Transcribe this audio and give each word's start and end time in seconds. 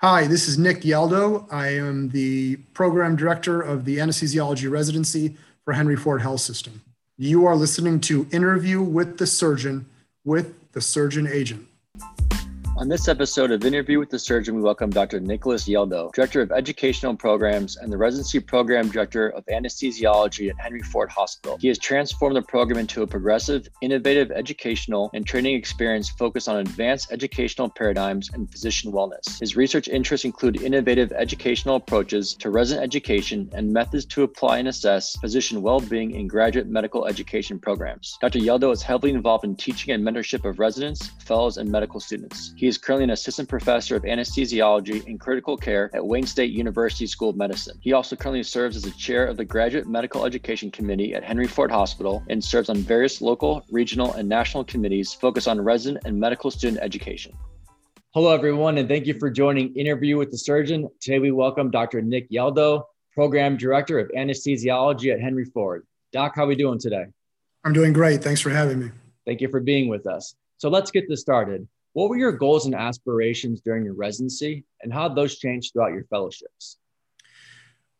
Hi, 0.00 0.28
this 0.28 0.46
is 0.46 0.58
Nick 0.58 0.82
Yeldo. 0.82 1.52
I 1.52 1.70
am 1.70 2.10
the 2.10 2.54
program 2.72 3.16
director 3.16 3.60
of 3.60 3.84
the 3.84 3.96
anesthesiology 3.96 4.70
residency 4.70 5.36
for 5.64 5.72
Henry 5.72 5.96
Ford 5.96 6.22
Health 6.22 6.40
System. 6.40 6.82
You 7.16 7.46
are 7.46 7.56
listening 7.56 7.98
to 8.02 8.28
Interview 8.30 8.80
with 8.80 9.18
the 9.18 9.26
Surgeon 9.26 9.86
with 10.24 10.70
the 10.70 10.80
Surgeon 10.80 11.26
Agent. 11.26 11.66
On 12.78 12.86
this 12.86 13.08
episode 13.08 13.50
of 13.50 13.64
Interview 13.64 13.98
with 13.98 14.08
the 14.08 14.20
Surgeon, 14.20 14.54
we 14.54 14.62
welcome 14.62 14.88
Dr. 14.88 15.18
Nicholas 15.18 15.66
Yeldo, 15.66 16.12
Director 16.12 16.42
of 16.42 16.52
Educational 16.52 17.16
Programs 17.16 17.76
and 17.76 17.92
the 17.92 17.96
Residency 17.96 18.38
Program 18.38 18.88
Director 18.88 19.30
of 19.30 19.44
Anesthesiology 19.46 20.48
at 20.48 20.60
Henry 20.60 20.82
Ford 20.82 21.10
Hospital. 21.10 21.58
He 21.60 21.66
has 21.66 21.78
transformed 21.80 22.36
the 22.36 22.42
program 22.42 22.78
into 22.78 23.02
a 23.02 23.06
progressive, 23.08 23.68
innovative 23.82 24.30
educational 24.30 25.10
and 25.12 25.26
training 25.26 25.56
experience 25.56 26.08
focused 26.08 26.48
on 26.48 26.58
advanced 26.58 27.10
educational 27.10 27.68
paradigms 27.68 28.30
and 28.32 28.48
physician 28.48 28.92
wellness. 28.92 29.40
His 29.40 29.56
research 29.56 29.88
interests 29.88 30.24
include 30.24 30.62
innovative 30.62 31.10
educational 31.10 31.74
approaches 31.74 32.34
to 32.34 32.50
resident 32.50 32.84
education 32.84 33.50
and 33.54 33.72
methods 33.72 34.06
to 34.06 34.22
apply 34.22 34.58
and 34.58 34.68
assess 34.68 35.16
physician 35.16 35.62
well 35.62 35.80
being 35.80 36.12
in 36.12 36.28
graduate 36.28 36.68
medical 36.68 37.06
education 37.06 37.58
programs. 37.58 38.16
Dr. 38.20 38.38
Yeldo 38.38 38.72
is 38.72 38.82
heavily 38.82 39.10
involved 39.10 39.44
in 39.44 39.56
teaching 39.56 39.92
and 39.92 40.04
mentorship 40.04 40.48
of 40.48 40.60
residents, 40.60 41.08
fellows, 41.24 41.56
and 41.56 41.68
medical 41.68 41.98
students. 41.98 42.52
He 42.56 42.67
is 42.68 42.78
currently 42.78 43.04
an 43.04 43.10
assistant 43.10 43.48
professor 43.48 43.96
of 43.96 44.02
anesthesiology 44.02 45.06
and 45.06 45.18
critical 45.18 45.56
care 45.56 45.90
at 45.94 46.06
Wayne 46.06 46.26
State 46.26 46.52
University 46.52 47.06
School 47.06 47.30
of 47.30 47.36
Medicine. 47.36 47.78
He 47.80 47.92
also 47.92 48.14
currently 48.14 48.42
serves 48.42 48.76
as 48.76 48.82
the 48.82 48.90
chair 48.92 49.26
of 49.26 49.36
the 49.36 49.44
Graduate 49.44 49.88
Medical 49.88 50.26
Education 50.26 50.70
Committee 50.70 51.14
at 51.14 51.24
Henry 51.24 51.46
Ford 51.46 51.70
Hospital 51.70 52.22
and 52.28 52.42
serves 52.44 52.68
on 52.68 52.76
various 52.76 53.20
local, 53.20 53.64
regional, 53.70 54.12
and 54.12 54.28
national 54.28 54.64
committees 54.64 55.14
focused 55.14 55.48
on 55.48 55.60
resident 55.60 56.04
and 56.04 56.20
medical 56.20 56.50
student 56.50 56.80
education. 56.82 57.32
Hello, 58.14 58.32
everyone, 58.32 58.78
and 58.78 58.88
thank 58.88 59.06
you 59.06 59.18
for 59.18 59.30
joining 59.30 59.74
Interview 59.74 60.16
with 60.18 60.30
the 60.30 60.38
Surgeon. 60.38 60.88
Today, 61.00 61.18
we 61.18 61.30
welcome 61.30 61.70
Dr. 61.70 62.02
Nick 62.02 62.30
Yeldo, 62.30 62.84
Program 63.14 63.56
Director 63.56 63.98
of 63.98 64.10
Anesthesiology 64.16 65.12
at 65.12 65.20
Henry 65.20 65.44
Ford. 65.46 65.86
Doc, 66.12 66.34
how 66.36 66.44
are 66.44 66.46
we 66.46 66.54
doing 66.54 66.78
today? 66.78 67.06
I'm 67.64 67.72
doing 67.72 67.92
great. 67.92 68.22
Thanks 68.22 68.40
for 68.40 68.50
having 68.50 68.78
me. 68.78 68.90
Thank 69.26 69.40
you 69.40 69.48
for 69.48 69.60
being 69.60 69.88
with 69.88 70.06
us. 70.06 70.34
So 70.58 70.68
let's 70.68 70.90
get 70.90 71.08
this 71.08 71.20
started. 71.20 71.66
What 71.98 72.10
were 72.10 72.16
your 72.16 72.30
goals 72.30 72.64
and 72.64 72.76
aspirations 72.76 73.60
during 73.60 73.84
your 73.84 73.94
residency, 73.94 74.64
and 74.82 74.92
how 74.92 75.08
those 75.08 75.36
changed 75.36 75.72
throughout 75.72 75.92
your 75.92 76.04
fellowships? 76.04 76.76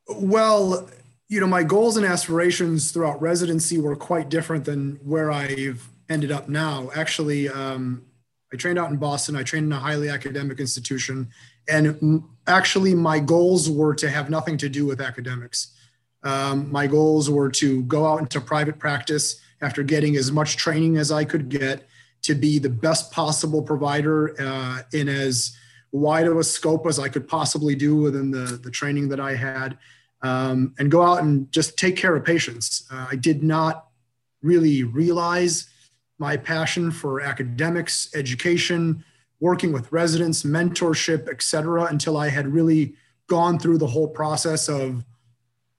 Well, 0.09 0.89
you 1.27 1.41
know, 1.41 1.49
my 1.49 1.65
goals 1.65 1.97
and 1.97 2.07
aspirations 2.07 2.93
throughout 2.93 3.21
residency 3.21 3.77
were 3.77 3.97
quite 3.97 4.29
different 4.29 4.65
than 4.65 5.01
where 5.03 5.33
I've 5.33 5.89
ended 6.09 6.31
up 6.31 6.49
now. 6.49 6.93
Actually, 6.95 7.49
um, 7.49 8.05
I 8.53 8.57
trained 8.57 8.79
out 8.79 8.89
in 8.89 8.99
Boston. 8.99 9.35
I 9.35 9.43
trained 9.43 9.67
in 9.67 9.73
a 9.73 9.81
highly 9.81 10.09
academic 10.11 10.61
institution, 10.61 11.31
and 11.69 12.23
actually, 12.47 12.95
my 12.95 13.19
goals 13.19 13.69
were 13.69 13.97
to 13.97 14.09
have 14.09 14.31
nothing 14.31 14.57
to 14.59 14.69
do 14.69 14.87
with 14.87 15.01
academics. 15.01 15.75
Um, 16.23 16.71
my 16.71 16.87
goals 16.87 17.29
were 17.29 17.51
to 17.51 17.83
go 17.83 18.07
out 18.07 18.21
into 18.21 18.41
private 18.41 18.79
practice 18.79 19.41
after 19.61 19.83
getting 19.83 20.15
as 20.15 20.31
much 20.31 20.57
training 20.57 20.99
as 20.99 21.11
I 21.11 21.25
could 21.25 21.49
get 21.49 21.89
to 22.29 22.35
be 22.35 22.59
the 22.59 22.71
best 22.71 23.11
possible 23.11 23.63
provider 23.63 24.35
uh, 24.41 24.83
in 24.93 25.09
as 25.09 25.57
wide 25.93 26.27
of 26.27 26.37
a 26.37 26.45
scope 26.45 26.87
as 26.87 26.99
I 26.99 27.09
could 27.09 27.27
possibly 27.27 27.75
do 27.75 27.97
within 27.97 28.31
the, 28.31 28.61
the 28.63 28.71
training 28.71 29.09
that 29.09 29.21
I 29.21 29.35
had, 29.35 29.79
um, 30.23 30.75
and 30.79 30.91
go 30.91 31.03
out 31.03 31.23
and 31.23 31.51
just 31.51 31.79
take 31.79 31.97
care 31.97 32.15
of 32.15 32.25
patients. 32.25 32.87
Uh, 32.93 33.07
I 33.11 33.17
did 33.17 33.43
not 33.43 33.87
really 34.43 34.85
realize 34.85 35.69
my 36.19 36.37
passion 36.37 36.91
for 36.91 37.21
academics, 37.21 38.11
education, 38.15 39.05
working 39.41 39.73
with 39.73 39.91
residents, 39.91 40.43
mentorship, 40.43 41.29
et 41.31 41.41
cetera, 41.43 41.85
until 41.85 42.17
I 42.17 42.29
had 42.29 42.47
really 42.49 42.95
gone 43.29 43.59
through 43.59 43.79
the 43.79 43.87
whole 43.87 44.09
process 44.09 44.69
of 44.69 45.05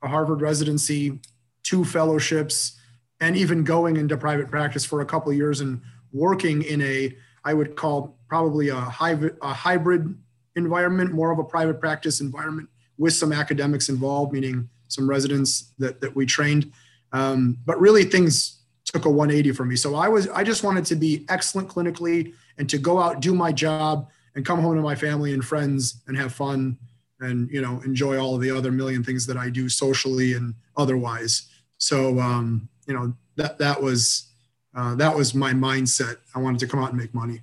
a 0.01 0.07
Harvard 0.07 0.41
residency, 0.41 1.19
two 1.61 1.83
fellowships, 1.85 2.79
and 3.19 3.35
even 3.35 3.63
going 3.63 3.97
into 3.97 4.17
private 4.17 4.49
practice 4.49 4.85
for 4.85 5.01
a 5.01 5.05
couple 5.05 5.29
of 5.29 5.37
years 5.37 5.59
and 5.61 5.81
working 6.11 6.63
in 6.63 6.81
a 6.81 7.15
I 7.43 7.53
would 7.53 7.75
call 7.75 8.17
probably 8.27 8.69
a, 8.69 8.75
hybrid, 8.75 9.37
a 9.41 9.53
hybrid 9.53 10.15
environment, 10.55 11.13
more 11.13 11.31
of 11.31 11.39
a 11.39 11.43
private 11.43 11.79
practice 11.79 12.21
environment 12.21 12.69
with 12.97 13.13
some 13.13 13.31
academics 13.31 13.89
involved, 13.89 14.33
meaning 14.33 14.69
some 14.87 15.09
residents 15.09 15.71
that, 15.79 16.01
that 16.01 16.15
we 16.15 16.25
trained. 16.25 16.71
Um, 17.11 17.57
but 17.65 17.79
really 17.79 18.03
things 18.03 18.59
took 18.85 19.05
a 19.05 19.09
180 19.09 19.51
for 19.53 19.65
me. 19.65 19.75
So 19.75 19.95
I 19.95 20.07
was, 20.07 20.27
I 20.29 20.43
just 20.43 20.63
wanted 20.63 20.85
to 20.85 20.95
be 20.95 21.25
excellent 21.29 21.69
clinically 21.69 22.33
and 22.57 22.69
to 22.69 22.77
go 22.77 22.99
out, 22.99 23.21
do 23.21 23.33
my 23.33 23.51
job 23.51 24.09
and 24.35 24.45
come 24.45 24.61
home 24.61 24.75
to 24.75 24.81
my 24.81 24.95
family 24.95 25.33
and 25.33 25.43
friends 25.43 26.01
and 26.07 26.17
have 26.17 26.33
fun 26.33 26.77
and, 27.19 27.49
you 27.51 27.61
know, 27.61 27.81
enjoy 27.85 28.17
all 28.19 28.35
of 28.35 28.41
the 28.41 28.51
other 28.51 28.71
million 28.71 29.03
things 29.03 29.25
that 29.27 29.37
I 29.37 29.49
do 29.49 29.69
socially 29.69 30.33
and 30.33 30.53
otherwise. 30.77 31.49
So, 31.77 32.19
um, 32.19 32.69
you 32.87 32.93
know, 32.93 33.13
that, 33.35 33.57
that 33.59 33.81
was, 33.81 34.28
uh, 34.79 34.95
that 34.95 35.13
was 35.13 35.35
my 35.35 35.51
mindset. 35.51 36.17
I 36.33 36.39
wanted 36.39 36.59
to 36.61 36.67
come 36.67 36.81
out 36.81 36.91
and 36.91 36.97
make 36.97 37.13
money. 37.13 37.41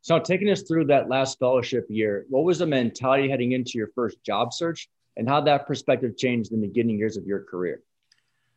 So, 0.00 0.18
taking 0.18 0.48
us 0.48 0.62
through 0.62 0.86
that 0.86 1.10
last 1.10 1.38
fellowship 1.38 1.84
year, 1.90 2.24
what 2.30 2.44
was 2.44 2.58
the 2.60 2.66
mentality 2.66 3.28
heading 3.28 3.52
into 3.52 3.76
your 3.76 3.88
first 3.94 4.22
job 4.24 4.54
search, 4.54 4.88
and 5.18 5.28
how 5.28 5.42
that 5.42 5.66
perspective 5.66 6.16
changed 6.16 6.52
in 6.52 6.62
the 6.62 6.66
beginning 6.66 6.98
years 6.98 7.18
of 7.18 7.26
your 7.26 7.42
career? 7.42 7.82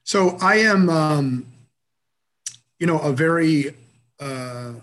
So, 0.05 0.37
I 0.39 0.59
am, 0.59 0.89
um, 0.89 1.47
you 2.79 2.87
know, 2.87 2.99
a 2.99 3.11
very, 3.11 3.75
uh, 4.21 4.73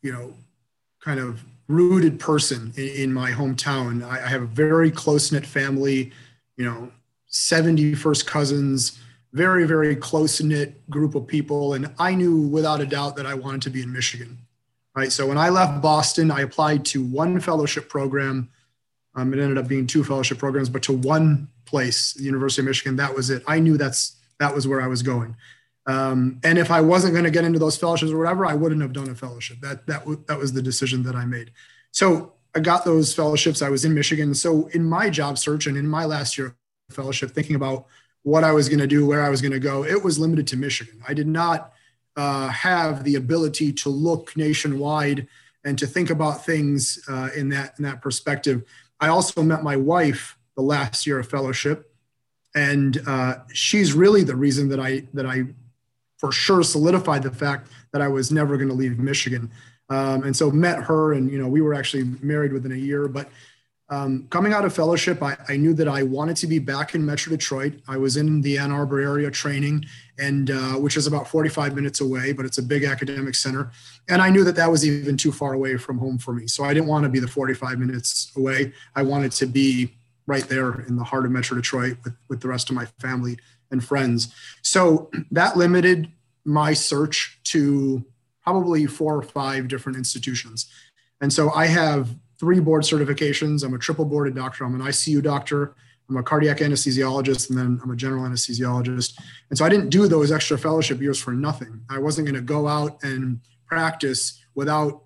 you 0.00 0.12
know, 0.12 0.32
kind 1.00 1.20
of 1.20 1.44
rooted 1.68 2.18
person 2.18 2.72
in, 2.76 2.88
in 2.88 3.12
my 3.12 3.32
hometown. 3.32 4.02
I, 4.02 4.24
I 4.24 4.28
have 4.28 4.42
a 4.42 4.46
very 4.46 4.90
close 4.90 5.30
knit 5.30 5.44
family. 5.44 6.10
You 6.56 6.64
know, 6.64 6.92
70 7.26 7.94
first 7.96 8.26
cousins 8.26 8.98
very, 9.32 9.66
very 9.66 9.96
close 9.96 10.40
knit 10.40 10.88
group 10.90 11.14
of 11.14 11.26
people. 11.26 11.74
And 11.74 11.92
I 11.98 12.14
knew 12.14 12.46
without 12.48 12.80
a 12.80 12.86
doubt 12.86 13.16
that 13.16 13.26
I 13.26 13.34
wanted 13.34 13.62
to 13.62 13.70
be 13.70 13.82
in 13.82 13.92
Michigan. 13.92 14.38
Right. 14.94 15.10
So 15.10 15.26
when 15.26 15.38
I 15.38 15.48
left 15.48 15.80
Boston, 15.80 16.30
I 16.30 16.42
applied 16.42 16.84
to 16.86 17.02
one 17.02 17.40
fellowship 17.40 17.88
program. 17.88 18.50
Um, 19.14 19.32
it 19.32 19.40
ended 19.40 19.56
up 19.56 19.66
being 19.66 19.86
two 19.86 20.04
fellowship 20.04 20.38
programs, 20.38 20.68
but 20.68 20.82
to 20.84 20.92
one 20.92 21.48
place, 21.64 22.12
the 22.12 22.24
University 22.24 22.60
of 22.60 22.66
Michigan. 22.66 22.96
That 22.96 23.14
was 23.14 23.30
it. 23.30 23.42
I 23.46 23.58
knew 23.58 23.78
that's 23.78 24.16
that 24.38 24.54
was 24.54 24.68
where 24.68 24.82
I 24.82 24.86
was 24.86 25.02
going. 25.02 25.34
Um, 25.86 26.40
and 26.44 26.58
if 26.58 26.70
I 26.70 26.80
wasn't 26.82 27.14
going 27.14 27.24
to 27.24 27.30
get 27.30 27.44
into 27.44 27.58
those 27.58 27.76
fellowships 27.76 28.12
or 28.12 28.18
whatever, 28.18 28.44
I 28.44 28.54
wouldn't 28.54 28.82
have 28.82 28.92
done 28.92 29.08
a 29.08 29.14
fellowship. 29.14 29.60
That 29.60 29.86
that 29.86 30.00
w- 30.00 30.22
that 30.28 30.38
was 30.38 30.52
the 30.52 30.62
decision 30.62 31.02
that 31.04 31.16
I 31.16 31.24
made. 31.24 31.52
So 31.90 32.34
I 32.54 32.60
got 32.60 32.84
those 32.84 33.14
fellowships. 33.14 33.62
I 33.62 33.70
was 33.70 33.84
in 33.84 33.94
Michigan. 33.94 34.34
So 34.34 34.66
in 34.68 34.84
my 34.84 35.08
job 35.08 35.38
search 35.38 35.66
and 35.66 35.76
in 35.76 35.88
my 35.88 36.04
last 36.04 36.36
year 36.36 36.48
of 36.48 36.94
fellowship, 36.94 37.30
thinking 37.30 37.56
about 37.56 37.86
what 38.22 38.44
I 38.44 38.52
was 38.52 38.68
going 38.68 38.78
to 38.78 38.86
do, 38.86 39.06
where 39.06 39.22
I 39.22 39.28
was 39.28 39.40
going 39.40 39.52
to 39.52 39.60
go, 39.60 39.84
it 39.84 40.02
was 40.02 40.18
limited 40.18 40.46
to 40.48 40.56
Michigan. 40.56 41.02
I 41.06 41.14
did 41.14 41.26
not 41.26 41.72
uh, 42.16 42.48
have 42.48 43.04
the 43.04 43.16
ability 43.16 43.72
to 43.72 43.88
look 43.88 44.36
nationwide 44.36 45.26
and 45.64 45.78
to 45.78 45.86
think 45.86 46.10
about 46.10 46.44
things 46.44 47.02
uh, 47.08 47.30
in 47.34 47.48
that 47.50 47.74
in 47.78 47.84
that 47.84 48.02
perspective. 48.02 48.64
I 49.00 49.08
also 49.08 49.42
met 49.42 49.62
my 49.62 49.76
wife 49.76 50.36
the 50.56 50.62
last 50.62 51.06
year 51.06 51.18
of 51.18 51.28
fellowship, 51.28 51.92
and 52.54 53.00
uh, 53.06 53.36
she's 53.52 53.92
really 53.92 54.24
the 54.24 54.36
reason 54.36 54.68
that 54.68 54.80
I 54.80 55.06
that 55.14 55.26
I 55.26 55.44
for 56.18 56.30
sure 56.30 56.62
solidified 56.62 57.22
the 57.22 57.30
fact 57.32 57.68
that 57.92 58.00
I 58.00 58.08
was 58.08 58.30
never 58.30 58.56
going 58.56 58.68
to 58.68 58.74
leave 58.74 58.98
Michigan. 58.98 59.50
Um, 59.88 60.22
and 60.22 60.36
so 60.36 60.50
met 60.50 60.82
her, 60.84 61.12
and 61.12 61.30
you 61.30 61.38
know 61.38 61.48
we 61.48 61.60
were 61.60 61.74
actually 61.74 62.04
married 62.20 62.52
within 62.52 62.72
a 62.72 62.76
year, 62.76 63.08
but 63.08 63.28
um, 63.92 64.26
coming 64.30 64.54
out 64.54 64.64
of 64.64 64.74
fellowship, 64.74 65.22
I, 65.22 65.36
I, 65.50 65.58
knew 65.58 65.74
that 65.74 65.86
I 65.86 66.02
wanted 66.02 66.34
to 66.38 66.46
be 66.46 66.58
back 66.58 66.94
in 66.94 67.04
Metro 67.04 67.30
Detroit. 67.30 67.74
I 67.86 67.98
was 67.98 68.16
in 68.16 68.40
the 68.40 68.56
Ann 68.56 68.72
Arbor 68.72 69.00
area 69.02 69.30
training, 69.30 69.84
and 70.18 70.50
uh, 70.50 70.76
which 70.76 70.96
is 70.96 71.06
about 71.06 71.28
45 71.28 71.74
minutes 71.74 72.00
away, 72.00 72.32
but 72.32 72.46
it's 72.46 72.56
a 72.56 72.62
big 72.62 72.84
academic 72.84 73.34
center. 73.34 73.70
And 74.08 74.22
I 74.22 74.30
knew 74.30 74.44
that 74.44 74.56
that 74.56 74.70
was 74.70 74.88
even 74.88 75.18
too 75.18 75.30
far 75.30 75.52
away 75.52 75.76
from 75.76 75.98
home 75.98 76.16
for 76.16 76.32
me. 76.32 76.46
So 76.46 76.64
I 76.64 76.72
didn't 76.72 76.88
want 76.88 77.02
to 77.02 77.10
be 77.10 77.18
the 77.18 77.28
45 77.28 77.78
minutes 77.78 78.32
away. 78.34 78.72
I 78.96 79.02
wanted 79.02 79.32
to 79.32 79.46
be 79.46 79.92
right 80.26 80.44
there 80.44 80.80
in 80.88 80.96
the 80.96 81.04
heart 81.04 81.26
of 81.26 81.30
Metro 81.30 81.58
Detroit 81.58 81.98
with, 82.02 82.14
with 82.30 82.40
the 82.40 82.48
rest 82.48 82.70
of 82.70 82.76
my 82.76 82.86
family 82.98 83.36
and 83.70 83.84
friends. 83.84 84.32
So 84.62 85.10
that 85.30 85.58
limited 85.58 86.10
my 86.46 86.72
search 86.72 87.38
to 87.44 88.02
probably 88.42 88.86
four 88.86 89.16
or 89.16 89.22
five 89.22 89.68
different 89.68 89.98
institutions. 89.98 90.66
And 91.20 91.30
so 91.30 91.52
I 91.52 91.66
have 91.66 92.08
three 92.42 92.58
board 92.58 92.82
certifications. 92.82 93.62
I'm 93.62 93.72
a 93.72 93.78
triple 93.78 94.04
boarded 94.04 94.34
doctor. 94.34 94.64
I'm 94.64 94.74
an 94.74 94.80
ICU 94.80 95.22
doctor. 95.22 95.76
I'm 96.08 96.16
a 96.16 96.24
cardiac 96.24 96.58
anesthesiologist, 96.58 97.48
and 97.48 97.56
then 97.56 97.78
I'm 97.84 97.92
a 97.92 97.94
general 97.94 98.24
anesthesiologist. 98.24 99.16
And 99.48 99.56
so 99.56 99.64
I 99.64 99.68
didn't 99.68 99.90
do 99.90 100.08
those 100.08 100.32
extra 100.32 100.58
fellowship 100.58 101.00
years 101.00 101.20
for 101.20 101.30
nothing. 101.30 101.80
I 101.88 102.00
wasn't 102.00 102.26
going 102.26 102.34
to 102.34 102.40
go 102.40 102.66
out 102.66 102.98
and 103.04 103.38
practice 103.64 104.42
without 104.56 105.04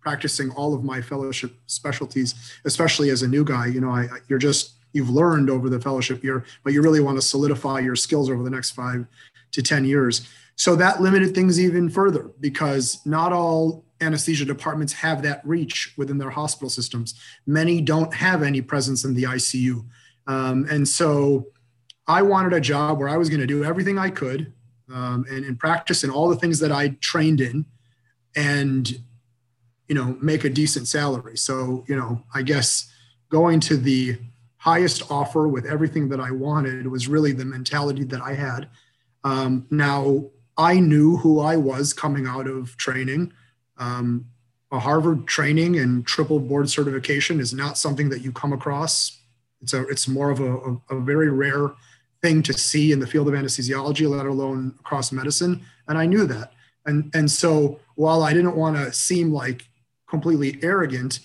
practicing 0.00 0.50
all 0.52 0.72
of 0.72 0.82
my 0.82 1.02
fellowship 1.02 1.54
specialties, 1.66 2.34
especially 2.64 3.10
as 3.10 3.20
a 3.20 3.28
new 3.28 3.44
guy. 3.44 3.66
You 3.66 3.82
know, 3.82 3.90
I, 3.90 4.08
you're 4.28 4.38
just 4.38 4.76
you've 4.94 5.10
learned 5.10 5.50
over 5.50 5.68
the 5.68 5.82
fellowship 5.82 6.24
year, 6.24 6.46
but 6.64 6.72
you 6.72 6.80
really 6.80 7.00
want 7.00 7.18
to 7.18 7.22
solidify 7.22 7.80
your 7.80 7.94
skills 7.94 8.30
over 8.30 8.42
the 8.42 8.48
next 8.48 8.70
five 8.70 9.04
to 9.52 9.62
ten 9.62 9.84
years. 9.84 10.26
So 10.56 10.76
that 10.76 11.02
limited 11.02 11.34
things 11.34 11.60
even 11.60 11.90
further 11.90 12.30
because 12.40 13.04
not 13.04 13.34
all 13.34 13.84
anesthesia 14.00 14.44
departments 14.44 14.92
have 14.94 15.22
that 15.22 15.46
reach 15.46 15.94
within 15.96 16.18
their 16.18 16.30
hospital 16.30 16.70
systems. 16.70 17.14
Many 17.46 17.80
don't 17.80 18.14
have 18.14 18.42
any 18.42 18.60
presence 18.60 19.04
in 19.04 19.14
the 19.14 19.24
ICU. 19.24 19.84
Um, 20.26 20.66
and 20.70 20.88
so 20.88 21.46
I 22.06 22.22
wanted 22.22 22.52
a 22.52 22.60
job 22.60 22.98
where 22.98 23.08
I 23.08 23.16
was 23.16 23.28
going 23.28 23.40
to 23.40 23.46
do 23.46 23.64
everything 23.64 23.98
I 23.98 24.10
could 24.10 24.52
um, 24.92 25.24
and, 25.30 25.44
and 25.44 25.58
practice 25.58 26.04
in 26.04 26.10
all 26.10 26.28
the 26.28 26.36
things 26.36 26.58
that 26.60 26.72
I 26.72 26.88
trained 27.00 27.40
in 27.40 27.66
and, 28.34 28.90
you 29.88 29.94
know, 29.94 30.16
make 30.20 30.44
a 30.44 30.50
decent 30.50 30.88
salary. 30.88 31.36
So, 31.36 31.84
you 31.88 31.96
know, 31.96 32.24
I 32.34 32.42
guess 32.42 32.92
going 33.28 33.60
to 33.60 33.76
the 33.76 34.18
highest 34.56 35.10
offer 35.10 35.48
with 35.48 35.64
everything 35.64 36.08
that 36.10 36.20
I 36.20 36.30
wanted 36.30 36.86
was 36.86 37.08
really 37.08 37.32
the 37.32 37.44
mentality 37.44 38.04
that 38.04 38.20
I 38.20 38.34
had. 38.34 38.68
Um, 39.24 39.66
now, 39.70 40.26
I 40.56 40.78
knew 40.80 41.16
who 41.16 41.40
I 41.40 41.56
was 41.56 41.92
coming 41.92 42.26
out 42.26 42.46
of 42.46 42.76
training. 42.76 43.32
Um, 43.80 44.26
a 44.70 44.78
Harvard 44.78 45.26
training 45.26 45.78
and 45.78 46.06
triple 46.06 46.38
board 46.38 46.70
certification 46.70 47.40
is 47.40 47.52
not 47.52 47.76
something 47.76 48.08
that 48.10 48.22
you 48.22 48.30
come 48.30 48.52
across. 48.52 49.18
It's 49.60 49.72
a 49.72 49.82
it's 49.88 50.06
more 50.06 50.30
of 50.30 50.38
a, 50.38 50.56
a, 50.56 50.80
a 50.90 51.00
very 51.00 51.30
rare 51.30 51.72
thing 52.22 52.42
to 52.44 52.52
see 52.52 52.92
in 52.92 53.00
the 53.00 53.06
field 53.06 53.26
of 53.26 53.34
anesthesiology, 53.34 54.08
let 54.08 54.26
alone 54.26 54.74
across 54.78 55.10
medicine. 55.10 55.62
And 55.88 55.98
I 55.98 56.06
knew 56.06 56.24
that. 56.26 56.52
And 56.86 57.10
and 57.14 57.28
so 57.28 57.80
while 57.96 58.22
I 58.22 58.32
didn't 58.32 58.56
want 58.56 58.76
to 58.76 58.92
seem 58.92 59.32
like 59.32 59.64
completely 60.08 60.58
arrogant, 60.62 61.18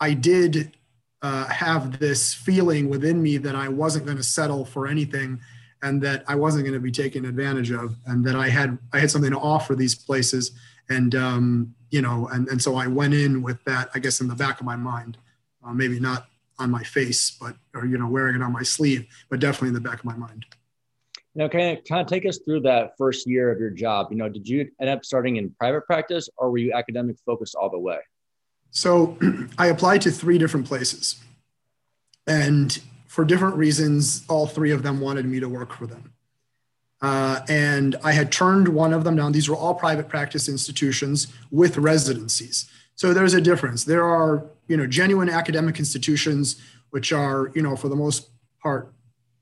I 0.00 0.12
did 0.12 0.76
uh, 1.22 1.46
have 1.46 1.98
this 1.98 2.34
feeling 2.34 2.90
within 2.90 3.22
me 3.22 3.38
that 3.38 3.54
I 3.54 3.68
wasn't 3.68 4.04
going 4.04 4.16
to 4.18 4.22
settle 4.22 4.64
for 4.64 4.86
anything 4.86 5.40
and 5.82 6.00
that 6.02 6.24
I 6.28 6.34
wasn't 6.34 6.64
going 6.64 6.74
to 6.74 6.80
be 6.80 6.92
taken 6.92 7.24
advantage 7.24 7.72
of, 7.72 7.96
and 8.06 8.24
that 8.24 8.36
I 8.36 8.48
had 8.48 8.78
I 8.92 9.00
had 9.00 9.10
something 9.10 9.32
to 9.32 9.38
offer 9.38 9.74
these 9.74 9.94
places, 9.94 10.52
and 10.88 11.14
um, 11.14 11.74
you 11.90 12.02
know, 12.02 12.28
and 12.32 12.48
and 12.48 12.60
so 12.60 12.76
I 12.76 12.86
went 12.86 13.14
in 13.14 13.42
with 13.42 13.62
that, 13.64 13.90
I 13.94 13.98
guess, 13.98 14.20
in 14.20 14.28
the 14.28 14.34
back 14.34 14.60
of 14.60 14.66
my 14.66 14.76
mind, 14.76 15.18
uh, 15.64 15.72
maybe 15.72 16.00
not 16.00 16.26
on 16.58 16.70
my 16.70 16.82
face, 16.82 17.30
but 17.30 17.56
or 17.74 17.86
you 17.86 17.98
know, 17.98 18.08
wearing 18.08 18.34
it 18.34 18.42
on 18.42 18.52
my 18.52 18.62
sleeve, 18.62 19.06
but 19.28 19.40
definitely 19.40 19.68
in 19.68 19.74
the 19.74 19.80
back 19.80 19.98
of 19.98 20.04
my 20.04 20.16
mind. 20.16 20.46
Now, 21.34 21.48
can 21.48 21.60
you 21.60 21.82
kind 21.88 22.00
of 22.02 22.06
take 22.06 22.26
us 22.26 22.38
through 22.44 22.60
that 22.60 22.92
first 22.98 23.26
year 23.26 23.50
of 23.50 23.58
your 23.58 23.70
job? 23.70 24.08
You 24.10 24.18
know, 24.18 24.28
did 24.28 24.46
you 24.46 24.70
end 24.80 24.90
up 24.90 25.04
starting 25.04 25.36
in 25.36 25.50
private 25.50 25.86
practice, 25.86 26.28
or 26.36 26.50
were 26.50 26.58
you 26.58 26.72
academic 26.72 27.16
focused 27.24 27.54
all 27.54 27.70
the 27.70 27.78
way? 27.78 27.98
So, 28.70 29.18
I 29.58 29.68
applied 29.68 30.02
to 30.02 30.10
three 30.10 30.38
different 30.38 30.66
places, 30.66 31.22
and 32.26 32.78
for 33.06 33.24
different 33.24 33.56
reasons, 33.56 34.24
all 34.28 34.46
three 34.46 34.70
of 34.70 34.82
them 34.82 35.00
wanted 35.00 35.26
me 35.26 35.40
to 35.40 35.48
work 35.48 35.72
for 35.72 35.86
them. 35.86 36.12
Uh, 37.02 37.40
and 37.48 37.96
I 38.04 38.12
had 38.12 38.30
turned 38.30 38.68
one 38.68 38.92
of 38.92 39.02
them 39.02 39.16
down. 39.16 39.32
These 39.32 39.48
were 39.48 39.56
all 39.56 39.74
private 39.74 40.08
practice 40.08 40.48
institutions 40.48 41.26
with 41.50 41.76
residencies. 41.76 42.70
So 42.94 43.12
there's 43.12 43.34
a 43.34 43.40
difference. 43.40 43.84
There 43.84 44.04
are, 44.04 44.46
you 44.68 44.76
know, 44.76 44.86
genuine 44.86 45.28
academic 45.28 45.78
institutions, 45.80 46.62
which 46.90 47.12
are, 47.12 47.50
you 47.54 47.62
know, 47.62 47.74
for 47.74 47.88
the 47.88 47.96
most 47.96 48.30
part, 48.62 48.94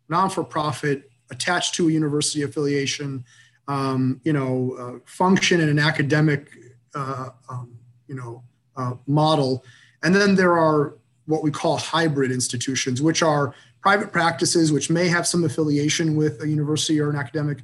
non-for-profit, 0.08 1.10
attached 1.30 1.74
to 1.74 1.88
a 1.88 1.92
university 1.92 2.42
affiliation, 2.42 3.24
um, 3.68 4.20
you 4.24 4.32
know, 4.32 4.76
uh, 4.78 4.98
function 5.04 5.60
in 5.60 5.68
an 5.68 5.78
academic, 5.78 6.48
uh, 6.94 7.28
um, 7.50 7.76
you 8.08 8.14
know, 8.14 8.42
uh, 8.76 8.94
model. 9.06 9.64
And 10.02 10.14
then 10.14 10.34
there 10.34 10.56
are 10.56 10.94
what 11.26 11.42
we 11.42 11.50
call 11.50 11.76
hybrid 11.76 12.32
institutions, 12.32 13.00
which 13.02 13.22
are 13.22 13.54
private 13.80 14.12
practices, 14.12 14.72
which 14.72 14.90
may 14.90 15.08
have 15.08 15.26
some 15.26 15.44
affiliation 15.44 16.16
with 16.16 16.42
a 16.42 16.48
university 16.48 17.00
or 17.00 17.10
an 17.10 17.16
academic 17.16 17.58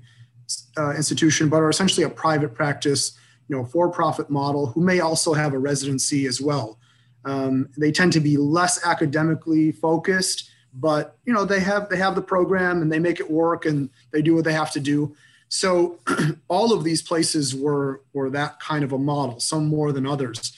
uh, 0.79 0.93
institution, 0.93 1.49
but 1.49 1.59
are 1.59 1.69
essentially 1.69 2.05
a 2.05 2.09
private 2.09 2.55
practice, 2.55 3.19
you 3.49 3.57
know, 3.57 3.65
for-profit 3.65 4.31
model, 4.31 4.67
who 4.67 4.81
may 4.81 5.01
also 5.01 5.35
have 5.35 5.53
a 5.53 5.59
residency 5.59 6.27
as 6.27 6.41
well. 6.41 6.79
Um, 7.25 7.69
they 7.77 7.91
tend 7.91 8.13
to 8.15 8.21
be 8.21 8.37
less 8.37 8.85
academically 8.87 9.73
focused, 9.73 10.51
but 10.73 11.17
you 11.25 11.33
know 11.33 11.45
they 11.45 11.61
have 11.61 11.89
they 11.89 11.97
have 11.97 12.15
the 12.15 12.23
program 12.23 12.83
and 12.83 12.93
they 12.93 12.99
make 12.99 13.19
it 13.19 13.31
work 13.31 13.67
and 13.67 13.91
they 14.13 14.23
do 14.23 14.35
what 14.35 14.45
they 14.45 14.53
have 14.53 14.71
to 14.73 14.81
do. 14.81 15.17
So 15.49 15.99
all 16.49 16.73
of 16.73 16.85
these 16.85 17.03
places 17.03 17.55
were 17.55 18.03
were 18.13 18.31
that 18.31 18.61
kind 18.61 18.85
of 18.85 18.93
a 18.93 18.99
model, 18.99 19.41
some 19.41 19.67
more 19.67 19.91
than 19.91 20.07
others. 20.07 20.57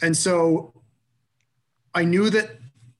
And 0.00 0.16
so 0.16 0.72
I 1.94 2.04
knew 2.04 2.30
that 2.30 2.50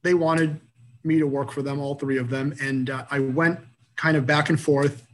they 0.03 0.15
wanted 0.15 0.61
me 1.05 1.19
to 1.19 1.27
work 1.27 1.53
for 1.53 1.63
them, 1.63 1.81
all 1.81 1.95
three 1.95 2.19
of 2.19 2.31
them, 2.31 2.55
and 2.61 2.91
uh, 2.91 3.05
I 3.11 3.21
went 3.21 3.61
kind 3.97 4.17
of 4.17 4.27
back 4.27 4.49
and 4.49 4.61
forth 4.61 5.05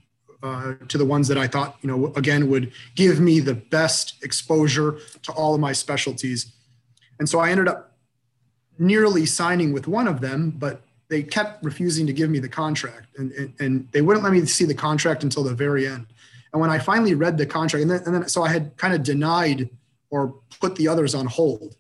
uh, 0.42 0.74
to 0.88 0.98
the 0.98 1.04
ones 1.04 1.28
that 1.28 1.38
I 1.38 1.46
thought, 1.46 1.76
you 1.80 1.88
know, 1.88 2.12
again 2.14 2.50
would 2.50 2.72
give 2.94 3.18
me 3.20 3.40
the 3.40 3.54
best 3.54 4.22
exposure 4.22 4.98
to 5.22 5.32
all 5.32 5.54
of 5.54 5.60
my 5.60 5.72
specialties. 5.72 6.52
And 7.18 7.28
so 7.28 7.38
I 7.38 7.50
ended 7.50 7.68
up 7.68 7.96
nearly 8.78 9.24
signing 9.24 9.72
with 9.72 9.86
one 9.86 10.06
of 10.06 10.20
them, 10.20 10.50
but 10.50 10.82
they 11.08 11.22
kept 11.22 11.64
refusing 11.64 12.06
to 12.06 12.12
give 12.12 12.28
me 12.28 12.40
the 12.40 12.48
contract, 12.48 13.06
and, 13.16 13.32
and, 13.32 13.54
and 13.60 13.88
they 13.92 14.02
wouldn't 14.02 14.24
let 14.24 14.32
me 14.32 14.44
see 14.46 14.64
the 14.64 14.74
contract 14.74 15.22
until 15.22 15.44
the 15.44 15.54
very 15.54 15.86
end. 15.86 16.06
And 16.52 16.60
when 16.60 16.70
I 16.70 16.78
finally 16.78 17.14
read 17.14 17.36
the 17.38 17.46
contract, 17.46 17.82
and 17.82 17.90
then, 17.90 18.02
and 18.04 18.14
then 18.14 18.28
so 18.28 18.42
I 18.42 18.48
had 18.48 18.76
kind 18.76 18.94
of 18.94 19.02
denied 19.02 19.70
or 20.10 20.34
put 20.60 20.76
the 20.76 20.88
others 20.88 21.14
on 21.14 21.26
hold 21.26 21.76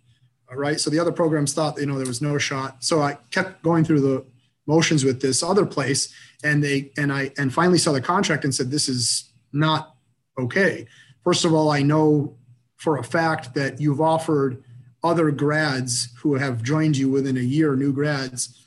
right? 0.56 0.80
So 0.80 0.90
the 0.90 0.98
other 0.98 1.12
programs 1.12 1.52
thought, 1.52 1.78
you 1.78 1.86
know, 1.86 1.96
there 1.96 2.06
was 2.06 2.22
no 2.22 2.38
shot. 2.38 2.82
So 2.84 3.02
I 3.02 3.18
kept 3.30 3.62
going 3.62 3.84
through 3.84 4.00
the 4.00 4.24
motions 4.66 5.04
with 5.04 5.20
this 5.20 5.42
other 5.42 5.66
place, 5.66 6.12
and 6.42 6.62
they 6.62 6.92
and 6.96 7.12
I 7.12 7.32
and 7.38 7.52
finally 7.52 7.78
saw 7.78 7.92
the 7.92 8.00
contract 8.00 8.44
and 8.44 8.54
said, 8.54 8.70
this 8.70 8.88
is 8.88 9.30
not 9.52 9.96
okay. 10.38 10.86
First 11.22 11.44
of 11.44 11.54
all, 11.54 11.70
I 11.70 11.82
know 11.82 12.36
for 12.76 12.98
a 12.98 13.04
fact 13.04 13.54
that 13.54 13.80
you've 13.80 14.00
offered 14.00 14.62
other 15.02 15.30
grads 15.30 16.08
who 16.18 16.34
have 16.34 16.62
joined 16.62 16.96
you 16.96 17.10
within 17.10 17.36
a 17.36 17.40
year, 17.40 17.76
new 17.76 17.92
grads, 17.92 18.66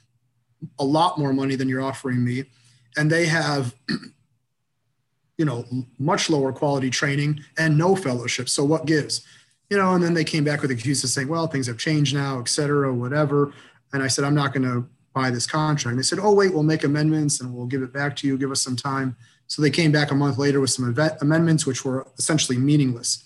a 0.79 0.85
lot 0.85 1.17
more 1.17 1.33
money 1.33 1.55
than 1.55 1.67
you're 1.67 1.81
offering 1.81 2.23
me, 2.23 2.45
and 2.95 3.11
they 3.11 3.25
have. 3.25 3.75
you 5.37 5.45
know 5.45 5.63
much 5.99 6.31
lower 6.31 6.51
quality 6.51 6.89
training 6.89 7.39
and 7.59 7.77
no 7.77 7.95
fellowship 7.95 8.49
so 8.49 8.63
what 8.63 8.87
gives 8.87 9.23
you 9.69 9.77
know, 9.77 9.93
and 9.93 10.03
then 10.03 10.13
they 10.13 10.23
came 10.23 10.43
back 10.43 10.61
with 10.61 10.71
excuses 10.71 11.13
saying, 11.13 11.27
well, 11.27 11.47
things 11.47 11.67
have 11.67 11.77
changed 11.77 12.13
now, 12.13 12.39
et 12.39 12.47
cetera, 12.47 12.93
whatever. 12.93 13.53
And 13.93 14.01
I 14.01 14.07
said, 14.07 14.23
I'm 14.23 14.35
not 14.35 14.53
going 14.53 14.63
to 14.63 14.87
buy 15.13 15.29
this 15.29 15.47
contract. 15.47 15.91
And 15.91 15.99
they 15.99 16.03
said, 16.03 16.19
oh, 16.21 16.33
wait, 16.33 16.53
we'll 16.53 16.63
make 16.63 16.83
amendments 16.83 17.41
and 17.41 17.53
we'll 17.53 17.65
give 17.65 17.81
it 17.81 17.91
back 17.91 18.15
to 18.17 18.27
you. 18.27 18.37
Give 18.37 18.51
us 18.51 18.61
some 18.61 18.75
time. 18.75 19.15
So 19.47 19.61
they 19.61 19.69
came 19.69 19.91
back 19.91 20.11
a 20.11 20.15
month 20.15 20.37
later 20.37 20.59
with 20.59 20.69
some 20.69 20.87
event- 20.89 21.17
amendments, 21.21 21.65
which 21.65 21.83
were 21.83 22.07
essentially 22.17 22.57
meaningless. 22.57 23.23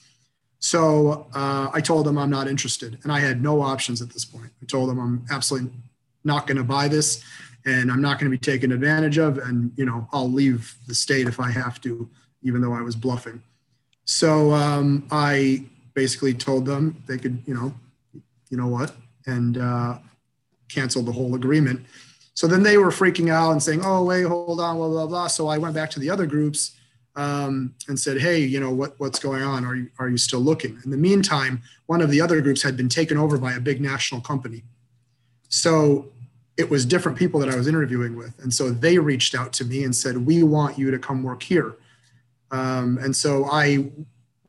So 0.60 1.28
uh, 1.34 1.70
I 1.74 1.82
told 1.82 2.06
them 2.06 2.18
I'm 2.18 2.30
not 2.30 2.48
interested. 2.48 3.00
And 3.04 3.12
I 3.12 3.20
had 3.20 3.42
no 3.42 3.62
options 3.62 4.02
at 4.02 4.12
this 4.12 4.26
point. 4.26 4.52
I 4.62 4.66
told 4.66 4.90
them 4.90 5.00
I'm 5.00 5.26
absolutely 5.32 5.72
not 6.24 6.46
going 6.48 6.58
to 6.58 6.64
buy 6.64 6.88
this 6.88 7.24
and 7.66 7.92
I'm 7.92 8.02
not 8.02 8.20
going 8.20 8.32
to 8.32 8.38
be 8.38 8.42
taken 8.42 8.72
advantage 8.72 9.18
of. 9.18 9.38
And, 9.40 9.72
you 9.76 9.86
know, 9.86 10.08
I'll 10.14 10.32
leave 10.32 10.76
the 10.88 10.96
state 10.96 11.28
if 11.28 11.40
I 11.40 11.50
have 11.52 11.82
to, 11.82 12.10
even 12.44 12.62
though 12.62 12.74
I 12.74 12.82
was 12.82 12.96
bluffing. 12.96 13.42
So 14.06 14.52
um, 14.54 15.08
I 15.12 15.66
basically 15.94 16.34
told 16.34 16.66
them 16.66 17.02
they 17.08 17.18
could, 17.18 17.42
you 17.46 17.54
know, 17.54 17.74
you 18.50 18.58
know 18.58 18.68
what, 18.68 18.96
and 19.26 19.58
uh, 19.58 19.98
canceled 20.70 21.06
the 21.06 21.12
whole 21.12 21.36
agreement. 21.36 21.86
So 22.34 22.48
then 22.48 22.64
they 22.64 22.78
were 22.78 22.92
freaking 22.92 23.30
out 23.32 23.52
and 23.52 23.62
saying, 23.62 23.82
"Oh, 23.84 24.04
wait, 24.04 24.24
hold 24.24 24.60
on, 24.60 24.78
blah 24.78 24.88
blah 24.88 25.08
blah." 25.08 25.28
So 25.28 25.48
I 25.48 25.58
went 25.58 25.76
back 25.76 25.90
to 25.92 26.00
the 26.00 26.10
other 26.10 26.26
groups 26.26 26.72
um, 27.16 27.76
and 27.88 28.00
said, 28.00 28.20
"Hey, 28.20 28.40
you 28.40 28.60
know 28.60 28.72
what 28.72 29.00
what's 29.00 29.20
going 29.20 29.44
on? 29.44 29.66
Are 29.66 29.76
you 29.76 29.90
are 30.00 30.10
you 30.10 30.18
still 30.18 30.40
looking?" 30.40 30.80
In 30.84 30.92
the 30.92 30.98
meantime, 30.98 31.62
one 31.88 32.02
of 32.02 32.10
the 32.10 32.22
other 32.22 32.42
groups 32.42 32.62
had 32.62 32.78
been 32.78 32.90
taken 32.90 33.18
over 33.18 33.38
by 33.38 33.54
a 33.54 33.60
big 33.60 33.82
national 33.82 34.22
company. 34.22 34.64
So 35.50 36.12
it 36.58 36.70
was 36.70 36.86
different 36.86 37.18
people 37.18 37.40
that 37.42 37.50
I 37.50 37.56
was 37.56 37.68
interviewing 37.68 38.16
with, 38.16 38.34
and 38.42 38.54
so 38.54 38.72
they 38.72 38.98
reached 38.98 39.36
out 39.36 39.52
to 39.54 39.66
me 39.66 39.84
and 39.84 39.96
said, 39.96 40.26
"We 40.26 40.44
want 40.44 40.78
you 40.78 40.90
to 40.92 41.00
come 41.00 41.24
work 41.24 41.44
here." 41.44 41.76
Um, 42.52 42.98
and 42.98 43.16
so 43.16 43.46
I 43.52 43.92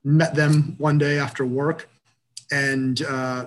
met 0.05 0.35
them 0.35 0.75
one 0.79 0.99
day 0.99 1.19
after 1.19 1.45
work 1.45 1.89
and 2.51 3.03
uh, 3.03 3.47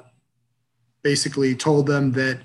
basically 1.03 1.55
told 1.55 1.87
them 1.87 2.11
that, 2.13 2.39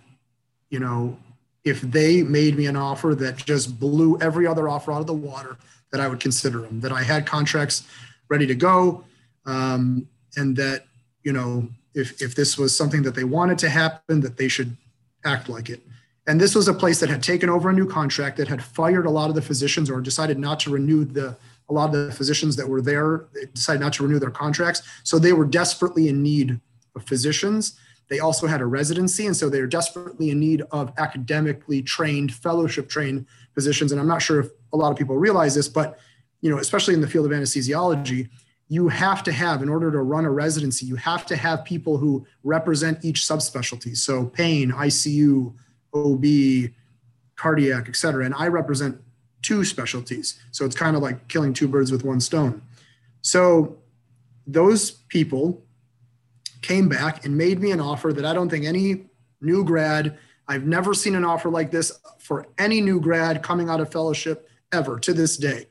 you 0.69 0.79
know, 0.79 1.17
if 1.65 1.81
they 1.81 2.23
made 2.23 2.57
me 2.57 2.67
an 2.67 2.77
offer 2.77 3.15
that 3.15 3.37
just 3.37 3.79
blew 3.79 4.19
every 4.21 4.47
other 4.47 4.69
offer 4.69 4.93
out 4.93 5.01
of 5.01 5.07
the 5.07 5.15
water, 5.15 5.57
that 5.93 6.01
I 6.01 6.09
would 6.09 6.21
consider 6.21 6.61
them, 6.61 6.81
that 6.81 6.93
I 6.93 7.03
had 7.03 7.27
contracts 7.27 7.85
ready 8.29 8.47
to 8.47 8.55
go, 8.55 9.05
um, 9.47 10.09
and 10.37 10.57
that, 10.57 10.85
you 11.23 11.33
know, 11.33 11.69
if, 11.95 12.23
if 12.23 12.35
this 12.35 12.57
was 12.57 12.77
something 12.77 13.03
that 13.03 13.15
they 13.15 13.25
wanted 13.25 13.59
to 13.59 13.69
happen, 13.69 14.21
that 14.21 14.37
they 14.37 14.49
should 14.49 14.77
act 15.25 15.49
like 15.49 15.69
it. 15.69 15.81
And 16.27 16.41
this 16.41 16.55
was 16.55 16.69
a 16.69 16.75
place 16.75 17.01
that 17.01 17.09
had 17.09 17.23
taken 17.23 17.49
over 17.49 17.71
a 17.71 17.73
new 17.73 17.87
contract, 17.87 18.37
that 18.37 18.49
had 18.49 18.63
fired 18.63 19.07
a 19.07 19.11
lot 19.11 19.29
of 19.29 19.35
the 19.35 19.43
physicians 19.43 19.91
or 19.91 20.01
decided 20.01 20.39
not 20.39 20.61
to 20.61 20.71
renew 20.71 21.05
the 21.05 21.37
a 21.71 21.73
lot 21.73 21.95
of 21.95 22.07
the 22.07 22.13
physicians 22.13 22.57
that 22.57 22.69
were 22.69 22.83
there 22.83 23.29
decided 23.55 23.81
not 23.81 23.93
to 23.95 24.03
renew 24.03 24.19
their 24.19 24.31
contracts. 24.31 24.83
So 25.05 25.19
they 25.19 25.33
were 25.33 25.45
desperately 25.47 26.09
in 26.09 26.23
need 26.23 26.61
of 26.97 27.05
physicians. 27.05 27.79
They 28.09 28.19
also 28.19 28.49
had 28.49 28.61
a 28.61 28.67
residency, 28.67 29.27
and 29.27 29.37
so 29.37 29.49
they 29.49 29.61
were 29.61 29.69
desperately 29.69 30.31
in 30.31 30.41
need 30.41 30.63
of 30.73 30.93
academically 30.99 31.81
trained, 31.81 32.35
fellowship 32.35 32.89
trained 32.89 33.27
physicians. 33.55 33.93
And 33.93 34.01
I'm 34.01 34.09
not 34.09 34.21
sure 34.21 34.41
if 34.41 34.51
a 34.73 34.77
lot 34.77 34.91
of 34.91 34.99
people 34.99 35.17
realize 35.17 35.55
this, 35.55 35.69
but 35.69 35.99
you 36.41 36.51
know, 36.51 36.59
especially 36.59 36.95
in 36.95 37.01
the 37.01 37.07
field 37.07 37.27
of 37.27 37.33
anesthesiology, 37.33 38.29
you 38.69 38.89
have 38.89 39.23
to 39.25 39.33
have, 39.33 39.63
in 39.63 39.69
order 39.69 39.91
to 39.93 39.99
run 39.99 40.25
a 40.25 40.31
residency, 40.31 40.87
you 40.87 40.97
have 40.97 41.27
to 41.27 41.37
have 41.37 41.65
people 41.65 41.99
who 41.99 42.27
represent 42.43 43.05
each 43.05 43.21
subspecialty. 43.21 43.97
So 43.97 44.27
pain, 44.27 44.73
ICU, 44.73 45.55
OB, 45.93 46.73
cardiac, 47.37 47.89
et 47.89 47.97
cetera. 47.97 48.25
And 48.25 48.35
I 48.35 48.49
represent 48.49 49.01
two 49.43 49.65
specialties. 49.65 50.39
So 50.51 50.65
it's 50.65 50.77
kind 50.77 50.97
of 50.97 51.03
like 51.03 51.29
killing 51.29 51.53
two 51.53 51.69
birds 51.69 51.91
with 51.91 52.05
one 52.05 52.21
stone. 52.21 52.63
So 53.23 53.79
those 54.47 54.91
people 54.91 55.63
came 56.63 56.89
back 56.89 57.25
and 57.25 57.37
made 57.37 57.61
me 57.61 57.71
an 57.71 57.81
offer 57.81 58.13
that 58.13 58.25
I 58.25 58.33
don't 58.33 58.49
think 58.49 58.65
any 58.65 59.07
new 59.41 59.65
grad, 59.65 60.19
I've 60.49 60.67
never 60.67 60.95
seen 60.95 61.15
an 61.15 61.25
offer 61.25 61.49
like 61.49 61.71
this 61.71 61.99
for 62.19 62.47
any 62.59 62.81
new 62.81 63.01
grad 63.01 63.43
coming 63.43 63.69
out 63.69 63.81
of 63.81 63.91
fellowship 63.91 64.49
ever 64.73 64.99
to 65.01 65.13
this 65.13 65.37
day. 65.37 65.67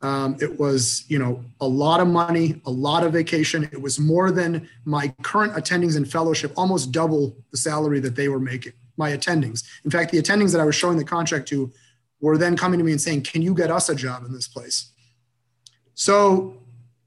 Um, 0.00 0.36
it 0.40 0.60
was, 0.60 1.04
you 1.08 1.18
know, 1.18 1.44
a 1.60 1.66
lot 1.66 2.00
of 2.00 2.06
money, 2.06 2.60
a 2.66 2.70
lot 2.70 3.04
of 3.04 3.12
vacation. 3.12 3.64
It 3.72 3.80
was 3.80 3.98
more 3.98 4.30
than 4.30 4.68
my 4.84 5.12
current 5.22 5.54
attendings 5.54 5.96
in 5.96 6.04
fellowship, 6.04 6.52
almost 6.56 6.92
double 6.92 7.36
the 7.50 7.56
salary 7.56 7.98
that 8.00 8.14
they 8.14 8.28
were 8.28 8.38
making, 8.38 8.74
my 8.96 9.10
attendings. 9.10 9.64
In 9.84 9.90
fact, 9.90 10.12
the 10.12 10.18
attendings 10.18 10.52
that 10.52 10.60
I 10.60 10.64
was 10.64 10.76
showing 10.76 10.98
the 10.98 11.04
contract 11.04 11.48
to 11.48 11.72
were 12.20 12.38
then 12.38 12.56
coming 12.56 12.78
to 12.78 12.84
me 12.84 12.92
and 12.92 13.00
saying, 13.00 13.22
Can 13.22 13.42
you 13.42 13.54
get 13.54 13.70
us 13.70 13.88
a 13.88 13.94
job 13.94 14.24
in 14.24 14.32
this 14.32 14.48
place? 14.48 14.90
So, 15.94 16.56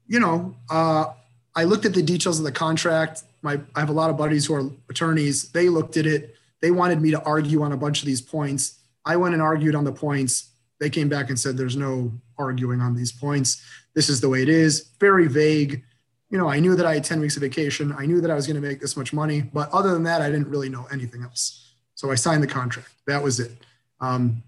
you 0.06 0.20
know, 0.20 0.54
uh, 0.70 1.06
I 1.54 1.64
looked 1.64 1.84
at 1.84 1.94
the 1.94 2.02
details 2.02 2.38
of 2.38 2.44
the 2.44 2.52
contract. 2.52 3.22
My, 3.42 3.60
I 3.74 3.80
have 3.80 3.88
a 3.88 3.94
lot 3.94 4.10
of 4.10 4.16
buddies 4.16 4.46
who 4.46 4.54
are 4.54 4.70
attorneys. 4.88 5.50
They 5.50 5.68
looked 5.68 5.96
at 5.96 6.06
it. 6.06 6.36
They 6.60 6.70
wanted 6.70 7.00
me 7.00 7.10
to 7.10 7.22
argue 7.22 7.62
on 7.62 7.72
a 7.72 7.76
bunch 7.76 8.00
of 8.00 8.06
these 8.06 8.20
points. 8.20 8.78
I 9.04 9.16
went 9.16 9.34
and 9.34 9.42
argued 9.42 9.74
on 9.74 9.84
the 9.84 9.92
points. 9.92 10.50
They 10.78 10.90
came 10.90 11.08
back 11.08 11.28
and 11.28 11.38
said, 11.38 11.56
There's 11.56 11.76
no 11.76 12.12
arguing 12.38 12.80
on 12.80 12.94
these 12.94 13.12
points. 13.12 13.62
This 13.94 14.08
is 14.08 14.20
the 14.20 14.28
way 14.28 14.42
it 14.42 14.48
is. 14.48 14.90
Very 15.00 15.28
vague. 15.28 15.82
You 16.30 16.38
know, 16.38 16.48
I 16.48 16.60
knew 16.60 16.74
that 16.76 16.86
I 16.86 16.94
had 16.94 17.04
10 17.04 17.20
weeks 17.20 17.36
of 17.36 17.42
vacation. 17.42 17.94
I 17.98 18.06
knew 18.06 18.20
that 18.22 18.30
I 18.30 18.34
was 18.34 18.46
going 18.46 18.60
to 18.60 18.66
make 18.66 18.80
this 18.80 18.96
much 18.96 19.12
money. 19.12 19.42
But 19.42 19.70
other 19.70 19.92
than 19.92 20.04
that, 20.04 20.22
I 20.22 20.30
didn't 20.30 20.48
really 20.48 20.70
know 20.70 20.86
anything 20.90 21.22
else. 21.22 21.74
So 21.94 22.10
I 22.10 22.14
signed 22.14 22.42
the 22.42 22.46
contract. 22.46 22.88
That 23.06 23.22
was 23.22 23.38
it. 23.38 23.52
Um, 24.00 24.42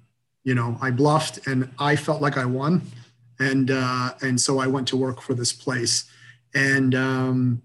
you 0.44 0.54
know, 0.54 0.78
I 0.80 0.90
bluffed 0.90 1.46
and 1.46 1.70
I 1.78 1.96
felt 1.96 2.22
like 2.22 2.36
I 2.36 2.44
won. 2.44 2.82
And, 3.40 3.70
uh, 3.70 4.12
and 4.22 4.40
so 4.40 4.58
I 4.58 4.66
went 4.66 4.86
to 4.88 4.96
work 4.96 5.20
for 5.20 5.34
this 5.34 5.52
place. 5.52 6.04
And, 6.54 6.94
um, 6.94 7.62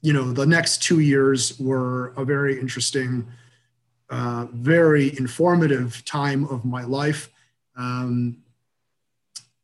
you 0.00 0.12
know, 0.12 0.32
the 0.32 0.46
next 0.46 0.82
two 0.82 1.00
years 1.00 1.58
were 1.58 2.14
a 2.16 2.24
very 2.24 2.58
interesting, 2.58 3.26
uh, 4.10 4.46
very 4.52 5.16
informative 5.18 6.04
time 6.04 6.44
of 6.44 6.64
my 6.64 6.84
life. 6.84 7.30
Um, 7.76 8.38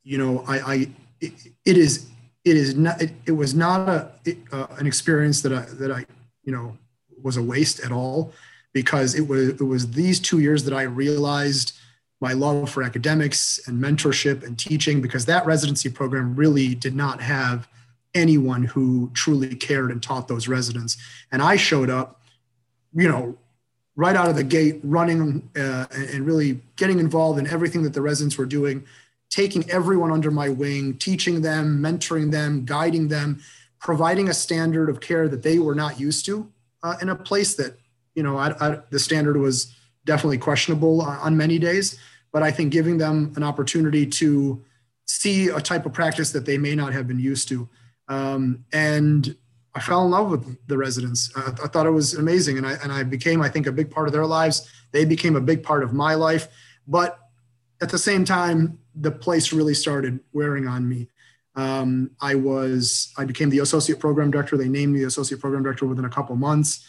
you 0.02 0.19
know, 0.19 0.45
I, 0.47 0.59
I 0.59 0.88
it, 1.21 1.33
it 1.64 1.76
is 1.76 2.09
it 2.45 2.57
is 2.57 2.75
not 2.75 3.00
it, 3.00 3.12
it 3.26 3.33
was 3.33 3.54
not 3.54 3.88
a 3.88 4.12
it, 4.25 4.38
uh, 4.50 4.66
an 4.78 4.87
experience 4.87 5.42
that 5.42 5.52
I 5.52 5.66
that 5.75 5.92
I 5.92 6.07
you 6.42 6.52
know 6.52 6.76
was 7.23 7.37
a 7.37 7.42
waste 7.42 7.80
at 7.80 7.92
all 7.92 8.33
because 8.73 9.14
it 9.14 9.28
was 9.28 9.50
it 9.50 9.62
was 9.62 9.90
these 9.90 10.19
two 10.19 10.38
years 10.40 10.64
that 10.64 10.75
I 10.75 10.83
realized 10.83 11.78
my 12.21 12.33
love 12.33 12.69
for 12.69 12.83
academics 12.83 13.61
and 13.67 13.83
mentorship 13.83 14.45
and 14.45 14.59
teaching 14.59 15.00
because 15.00 15.27
that 15.27 15.47
residency 15.47 15.89
program 15.89 16.35
really 16.35 16.75
did 16.75 16.95
not 16.95 17.21
have 17.21 17.69
anyone 18.15 18.65
who 18.65 19.11
truly 19.15 19.55
cared 19.55 19.91
and 19.91 20.03
taught 20.03 20.29
those 20.29 20.49
residents 20.49 20.97
and 21.33 21.41
I 21.43 21.57
showed 21.57 21.91
up 21.91 22.21
you 22.95 23.09
know 23.09 23.37
right 23.97 24.17
out 24.17 24.29
of 24.29 24.37
the 24.37 24.45
gate 24.45 24.81
running 24.83 25.49
uh, 25.57 25.87
and 25.93 26.27
really 26.27 26.61
getting 26.77 26.99
involved 26.99 27.39
in 27.39 27.47
everything 27.47 27.83
that 27.83 27.93
the 27.93 28.03
residents 28.03 28.37
were 28.37 28.47
doing 28.47 28.85
taking 29.31 29.69
everyone 29.71 30.11
under 30.11 30.31
my 30.31 30.49
wing, 30.49 30.99
teaching 30.99 31.41
them, 31.41 31.81
mentoring 31.81 32.31
them, 32.33 32.65
guiding 32.65 33.09
them, 33.09 33.41
providing 33.79 34.29
a 34.29 34.35
standard 34.35 34.91
of 34.91 35.00
care 35.00 35.29
that 35.29 35.43
they 35.43 35.59
were 35.59 35.75
not 35.75 35.99
used 35.99 36.27
to 36.27 36.50
uh, 36.83 36.97
in 37.00 37.09
a 37.09 37.17
place 37.17 37.55
that, 37.55 37.79
you 38.15 38.23
know, 38.23 38.37
I, 38.37 38.53
I, 38.61 38.81
the 38.91 38.99
standard 38.99 39.37
was 39.37 39.75
definitely 40.05 40.39
questionable 40.39 41.00
on 41.00 41.37
many 41.37 41.59
days. 41.59 41.99
But 42.32 42.42
I 42.42 42.50
think 42.50 42.72
giving 42.72 42.99
them 42.99 43.32
an 43.37 43.42
opportunity 43.42 44.06
to 44.06 44.64
see 45.06 45.49
a 45.49 45.60
type 45.60 45.87
of 45.87 45.92
practice 45.92 46.30
that 46.32 46.46
they 46.46 46.58
may 46.58 46.75
not 46.75 46.92
have 46.92 47.08
been 47.08 47.18
used 47.18 47.49
to. 47.49 47.68
Um, 48.08 48.64
and 48.72 49.37
I 49.75 49.80
fell 49.80 50.04
in 50.04 50.10
love 50.10 50.30
with 50.30 50.66
the 50.66 50.78
residents. 50.78 51.32
Uh, 51.37 51.52
I 51.62 51.68
thought 51.68 51.87
it 51.87 51.90
was 51.90 52.14
amazing. 52.14 52.58
And 52.58 52.66
I, 52.66 52.75
and 52.82 52.92
I 52.92 53.02
became, 53.02 53.42
I 53.42 53.49
think, 53.49 53.66
a 53.66 53.72
big 53.72 53.90
part 53.90 54.06
of 54.06 54.12
their 54.12 54.26
lives. 54.26 54.68
They 54.92 55.04
became 55.04 55.37
a 55.37 55.40
big 55.40 55.62
part 55.62 55.82
of 55.82 55.92
my 55.92 56.14
life. 56.14 56.49
But 56.87 57.18
at 57.80 57.88
the 57.88 57.99
same 57.99 58.25
time, 58.25 58.78
the 58.94 59.10
place 59.10 59.52
really 59.52 59.75
started 59.75 60.20
wearing 60.32 60.66
on 60.66 60.88
me. 60.88 61.08
Um, 61.56 62.10
I 62.20 62.37
was 62.37 63.12
I 63.18 63.25
became 63.25 63.50
the 63.50 63.58
associate 63.60 63.99
program 63.99 64.30
director. 64.30 64.56
They 64.56 64.68
named 64.68 64.92
me 64.92 65.00
the 65.00 65.06
associate 65.06 65.40
program 65.40 65.62
director 65.62 65.87
within 65.87 66.04
a 66.04 66.10
couple 66.10 66.37
months. 66.37 66.87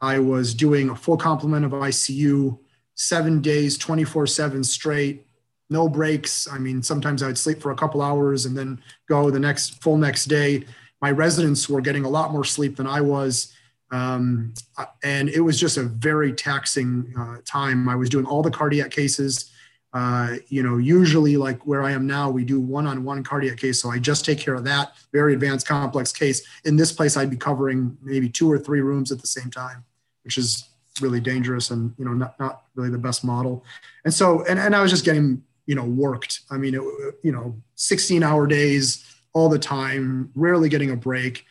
I 0.00 0.18
was 0.18 0.54
doing 0.54 0.90
a 0.90 0.96
full 0.96 1.16
complement 1.16 1.64
of 1.64 1.72
ICU, 1.72 2.58
seven 2.94 3.40
days, 3.40 3.76
24 3.78 4.26
seven 4.26 4.64
straight, 4.64 5.26
no 5.70 5.88
breaks. 5.88 6.48
I 6.50 6.58
mean, 6.58 6.82
sometimes 6.82 7.22
I 7.22 7.26
would 7.26 7.38
sleep 7.38 7.60
for 7.60 7.72
a 7.72 7.76
couple 7.76 8.02
hours 8.02 8.46
and 8.46 8.56
then 8.56 8.80
go 9.08 9.30
the 9.30 9.40
next 9.40 9.82
full 9.82 9.96
next 9.96 10.26
day. 10.26 10.64
My 11.00 11.10
residents 11.10 11.68
were 11.68 11.80
getting 11.80 12.04
a 12.04 12.08
lot 12.08 12.32
more 12.32 12.44
sleep 12.44 12.76
than 12.76 12.86
I 12.86 13.00
was. 13.00 13.52
Um, 13.90 14.54
and 15.02 15.28
it 15.28 15.40
was 15.40 15.58
just 15.60 15.76
a 15.76 15.82
very 15.82 16.32
taxing 16.32 17.12
uh, 17.18 17.38
time. 17.44 17.88
I 17.88 17.94
was 17.94 18.08
doing 18.08 18.26
all 18.26 18.42
the 18.42 18.50
cardiac 18.50 18.90
cases. 18.90 19.50
Uh, 19.92 20.36
you 20.48 20.62
know, 20.62 20.76
usually 20.76 21.36
like 21.36 21.64
where 21.66 21.84
I 21.84 21.92
am 21.92 22.04
now, 22.04 22.28
we 22.28 22.44
do 22.44 22.60
one-on-one 22.60 23.22
cardiac 23.22 23.58
case. 23.58 23.80
So 23.80 23.90
I 23.90 24.00
just 24.00 24.24
take 24.24 24.38
care 24.38 24.54
of 24.54 24.64
that 24.64 24.94
very 25.12 25.34
advanced 25.34 25.68
complex 25.68 26.10
case. 26.10 26.44
In 26.64 26.74
this 26.74 26.90
place, 26.90 27.16
I'd 27.16 27.30
be 27.30 27.36
covering 27.36 27.96
maybe 28.02 28.28
two 28.28 28.50
or 28.50 28.58
three 28.58 28.80
rooms 28.80 29.12
at 29.12 29.20
the 29.20 29.28
same 29.28 29.50
time, 29.50 29.84
which 30.24 30.36
is 30.36 30.68
really 31.00 31.20
dangerous 31.20 31.70
and, 31.70 31.92
you 31.98 32.04
know, 32.04 32.12
not, 32.12 32.38
not 32.38 32.62
really 32.74 32.90
the 32.90 32.98
best 32.98 33.24
model. 33.24 33.64
And 34.04 34.12
so, 34.12 34.44
and, 34.44 34.58
and 34.58 34.74
I 34.74 34.82
was 34.82 34.90
just 34.90 35.04
getting, 35.04 35.42
you 35.66 35.74
know, 35.74 35.84
worked. 35.84 36.40
I 36.50 36.56
mean, 36.56 36.74
it, 36.74 36.82
you 37.22 37.32
know, 37.32 37.56
16 37.76 38.22
hour 38.22 38.46
days 38.46 39.04
all 39.32 39.48
the 39.48 39.58
time, 39.58 40.30
rarely 40.34 40.68
getting 40.68 40.90
a 40.90 40.96
break. 40.96 41.44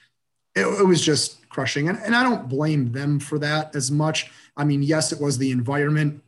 It, 0.55 0.65
it 0.65 0.85
was 0.85 1.03
just 1.03 1.47
crushing. 1.49 1.89
And, 1.89 1.99
and 1.99 2.15
I 2.15 2.23
don't 2.23 2.47
blame 2.47 2.91
them 2.91 3.19
for 3.19 3.37
that 3.39 3.75
as 3.75 3.91
much. 3.91 4.31
I 4.55 4.63
mean, 4.63 4.81
yes, 4.81 5.11
it 5.11 5.19
was 5.19 5.37
the 5.37 5.51
environment 5.51 6.21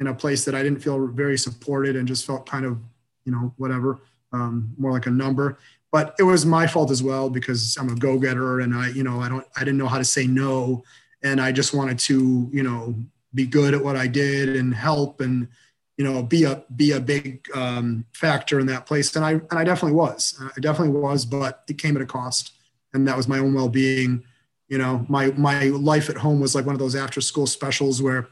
in 0.00 0.08
a 0.08 0.14
place 0.14 0.44
that 0.44 0.54
I 0.54 0.62
didn't 0.62 0.80
feel 0.80 1.06
very 1.06 1.38
supported 1.38 1.96
and 1.96 2.06
just 2.06 2.26
felt 2.26 2.48
kind 2.48 2.64
of, 2.64 2.78
you 3.24 3.32
know, 3.32 3.54
whatever, 3.56 3.98
um, 4.32 4.74
more 4.76 4.92
like 4.92 5.06
a 5.06 5.10
number. 5.10 5.58
But 5.92 6.14
it 6.18 6.24
was 6.24 6.44
my 6.44 6.66
fault 6.66 6.90
as 6.90 7.02
well 7.02 7.30
because 7.30 7.76
I'm 7.80 7.88
a 7.88 7.94
go-getter 7.94 8.60
and 8.60 8.74
I, 8.74 8.88
you 8.88 9.02
know, 9.02 9.20
I 9.20 9.28
don't, 9.28 9.46
I 9.56 9.60
didn't 9.60 9.78
know 9.78 9.86
how 9.86 9.98
to 9.98 10.04
say 10.04 10.26
no, 10.26 10.84
and 11.26 11.40
I 11.40 11.50
just 11.50 11.74
wanted 11.74 11.98
to, 12.00 12.48
you 12.52 12.62
know, 12.62 12.94
be 13.34 13.46
good 13.46 13.74
at 13.74 13.82
what 13.82 13.96
I 13.96 14.06
did 14.06 14.54
and 14.54 14.72
help 14.72 15.20
and, 15.20 15.48
you 15.96 16.04
know, 16.04 16.22
be 16.22 16.44
a 16.44 16.62
be 16.74 16.92
a 16.92 17.00
big 17.00 17.48
um, 17.54 18.04
factor 18.12 18.60
in 18.60 18.66
that 18.66 18.86
place. 18.86 19.14
And 19.16 19.24
I 19.24 19.32
and 19.32 19.52
I 19.52 19.64
definitely 19.64 19.96
was. 19.96 20.40
I 20.40 20.60
definitely 20.60 20.98
was, 21.00 21.24
but 21.24 21.64
it 21.68 21.78
came 21.78 21.96
at 21.96 22.02
a 22.02 22.06
cost, 22.06 22.52
and 22.94 23.08
that 23.08 23.16
was 23.16 23.26
my 23.26 23.38
own 23.38 23.54
well-being. 23.54 24.22
You 24.68 24.78
know, 24.78 25.04
my 25.08 25.32
my 25.32 25.64
life 25.64 26.08
at 26.08 26.16
home 26.16 26.38
was 26.40 26.54
like 26.54 26.64
one 26.64 26.74
of 26.74 26.80
those 26.80 26.94
after-school 26.94 27.46
specials 27.46 28.00
where 28.00 28.28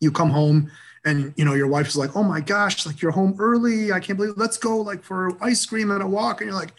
you 0.00 0.10
come 0.10 0.30
home 0.30 0.70
and 1.04 1.34
you 1.36 1.44
know 1.44 1.54
your 1.54 1.66
wife 1.66 1.88
is 1.88 1.96
like 1.96 2.16
oh 2.16 2.22
my 2.22 2.40
gosh 2.40 2.86
like 2.86 3.00
you're 3.00 3.12
home 3.12 3.34
early 3.38 3.92
i 3.92 4.00
can't 4.00 4.16
believe 4.16 4.32
it. 4.32 4.38
let's 4.38 4.58
go 4.58 4.78
like 4.78 5.02
for 5.02 5.36
ice 5.42 5.64
cream 5.64 5.90
and 5.90 6.02
a 6.02 6.06
walk 6.06 6.40
and 6.40 6.50
you're 6.50 6.58
like 6.58 6.72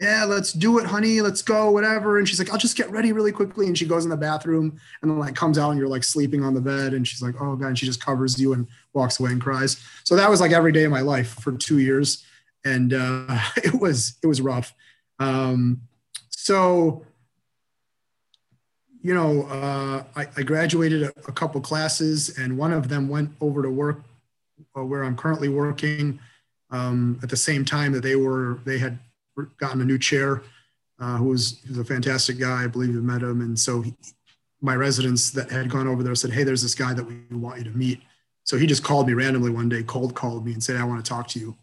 yeah 0.00 0.24
let's 0.24 0.52
do 0.52 0.78
it 0.78 0.86
honey 0.86 1.20
let's 1.20 1.42
go 1.42 1.70
whatever. 1.70 2.18
And 2.18 2.28
she's 2.28 2.38
like 2.38 2.50
i'll 2.50 2.58
just 2.58 2.76
get 2.76 2.90
ready 2.90 3.12
really 3.12 3.32
quickly. 3.32 3.66
And 3.66 3.76
she 3.76 3.86
goes 3.86 4.04
in 4.04 4.10
the 4.10 4.16
bathroom 4.16 4.78
and 5.02 5.10
then 5.10 5.18
like 5.18 5.34
comes 5.34 5.58
out 5.58 5.70
and 5.70 5.78
you're 5.78 5.88
like 5.88 6.04
sleeping 6.04 6.44
on 6.44 6.54
the 6.54 6.60
bed. 6.60 6.94
And 6.94 7.06
she's 7.06 7.22
like 7.22 7.34
oh 7.40 7.56
god. 7.56 7.68
And 7.68 7.78
she 7.78 7.86
just 7.86 8.04
covers 8.04 8.40
you 8.40 8.52
and 8.52 8.66
walks 8.92 9.20
away 9.20 9.32
and 9.32 9.40
cries. 9.40 9.82
So 10.04 10.16
that 10.16 10.30
was 10.30 10.40
like 10.40 10.52
every 10.52 10.72
day 10.72 10.84
of 10.84 10.90
my 10.90 11.00
life 11.00 11.28
for 11.40 11.52
two 11.52 11.78
years. 11.78 12.24
And 12.64 12.92
uh, 12.92 13.38
it 13.56 13.80
was 13.80 14.16
it 14.22 14.26
was 14.26 14.40
rough. 14.40 14.74
Um, 15.18 15.82
so 16.30 17.04
you 19.06 19.14
know, 19.14 19.42
uh, 19.44 20.02
I, 20.16 20.26
I, 20.36 20.42
graduated 20.42 21.04
a, 21.04 21.12
a, 21.28 21.32
couple 21.32 21.60
classes, 21.60 22.36
and 22.38 22.58
one 22.58 22.72
of 22.72 22.88
them 22.88 23.08
went 23.08 23.30
over 23.40 23.62
to 23.62 23.70
work 23.70 24.00
uh, 24.76 24.82
where 24.82 25.04
I'm 25.04 25.16
currently 25.16 25.48
working. 25.48 26.18
Um, 26.70 27.20
at 27.22 27.28
the 27.28 27.36
same 27.36 27.64
time 27.64 27.92
that 27.92 28.02
they 28.02 28.16
were, 28.16 28.58
they 28.64 28.78
had 28.78 28.98
gotten 29.58 29.80
a 29.80 29.84
new 29.84 29.98
chair, 29.98 30.42
uh, 30.98 31.16
who 31.16 31.26
was, 31.26 31.62
was 31.68 31.78
a 31.78 31.84
fantastic 31.84 32.38
guy. 32.38 32.64
I 32.64 32.66
believe 32.66 32.92
you 32.94 33.02
met 33.02 33.22
him, 33.22 33.40
and 33.40 33.58
so 33.58 33.82
he, 33.82 33.94
my 34.60 34.74
residents 34.74 35.30
that 35.30 35.50
had 35.50 35.70
gone 35.70 35.86
over 35.86 36.02
there 36.02 36.14
said, 36.14 36.32
"Hey, 36.32 36.44
there's 36.44 36.62
this 36.62 36.74
guy 36.74 36.94
that 36.94 37.04
we 37.04 37.16
want 37.30 37.58
you 37.58 37.64
to 37.64 37.76
meet." 37.76 38.00
So 38.44 38.56
he 38.56 38.66
just 38.66 38.84
called 38.84 39.06
me 39.06 39.12
randomly 39.14 39.50
one 39.50 39.68
day, 39.68 39.82
cold 39.82 40.14
called 40.14 40.44
me, 40.44 40.52
and 40.52 40.62
said, 40.62 40.76
"I 40.76 40.84
want 40.84 41.04
to 41.04 41.08
talk 41.08 41.28
to 41.28 41.38
you," 41.38 41.56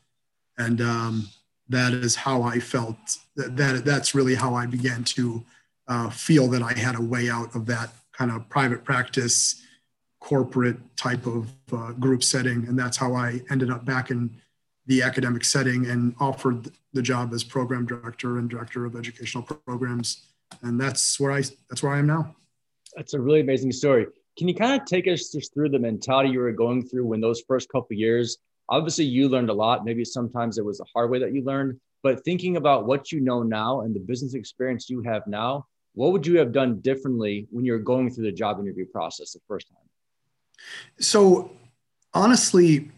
and 0.58 0.82
um, 0.82 1.28
that 1.70 1.94
is 1.94 2.16
how 2.16 2.44
I 2.44 2.60
felt. 2.60 2.98
That, 3.36 3.58
that 3.58 3.86
that's 3.86 4.14
really 4.14 4.36
how 4.36 4.54
I 4.54 4.66
began 4.66 5.04
to 5.06 5.44
uh, 5.88 6.10
feel 6.10 6.48
that 6.50 6.62
I 6.62 6.74
had 6.74 6.96
a 6.96 7.02
way 7.02 7.30
out 7.30 7.56
of 7.56 7.66
that 7.68 7.94
kind 8.12 8.32
of 8.32 8.48
private 8.50 8.84
practice, 8.84 9.62
corporate 10.20 10.78
type 10.96 11.26
of 11.26 11.52
uh, 11.72 11.92
group 11.94 12.24
setting. 12.24 12.68
And 12.68 12.78
that's 12.78 12.98
how 12.98 13.16
I 13.16 13.42
ended 13.50 13.70
up 13.70 13.86
back 13.86 14.12
in 14.12 14.30
the 14.86 15.02
academic 15.02 15.46
setting 15.46 15.86
and 15.88 16.14
offered 16.20 16.72
the 16.94 17.02
job 17.02 17.34
as 17.34 17.44
program 17.44 17.86
director 17.86 18.38
and 18.38 18.50
director 18.50 18.86
of 18.86 18.96
educational 18.96 19.44
programs. 19.44 20.28
And 20.62 20.80
that's 20.80 21.20
where 21.20 21.32
I 21.32 21.44
that's 21.70 21.82
where 21.82 21.94
I 21.94 22.00
am 22.00 22.08
now. 22.08 22.36
That's 22.96 23.14
a 23.14 23.20
really 23.20 23.42
amazing 23.42 23.72
story. 23.72 24.08
Can 24.38 24.48
you 24.48 24.56
kind 24.56 24.80
of 24.80 24.88
take 24.88 25.08
us 25.08 25.32
just 25.32 25.54
through 25.54 25.70
the 25.70 25.80
mentality 25.80 26.30
you 26.30 26.40
were 26.40 26.52
going 26.52 26.86
through 26.88 27.06
when 27.06 27.22
those 27.22 27.42
first 27.48 27.70
couple 27.70 27.96
years? 27.96 28.38
Obviously, 28.70 29.06
you 29.06 29.30
learned 29.30 29.50
a 29.50 29.54
lot. 29.54 29.86
Maybe 29.86 30.06
sometimes 30.06 30.58
it 30.58 30.66
was 30.66 30.78
the 30.78 30.86
hard 30.94 31.10
way 31.10 31.20
that 31.20 31.34
you 31.34 31.44
learned. 31.44 31.80
But 32.02 32.24
thinking 32.26 32.58
about 32.58 32.86
what 32.86 33.12
you 33.12 33.22
know 33.22 33.44
now 33.44 33.82
and 33.82 33.96
the 33.96 34.00
business 34.00 34.34
experience 34.34 34.90
you 34.90 35.02
have 35.04 35.26
now, 35.28 35.68
what 35.94 36.12
would 36.12 36.26
you 36.26 36.38
have 36.40 36.52
done 36.52 36.80
differently 36.82 37.48
when 37.52 37.66
you're 37.66 37.80
going 37.80 38.10
through 38.12 38.26
the 38.26 38.32
job 38.32 38.60
interview 38.60 38.86
process 38.86 39.34
the 39.34 39.40
first 39.48 39.68
time? 39.70 39.78
So 41.00 41.52
honestly, 42.14 42.92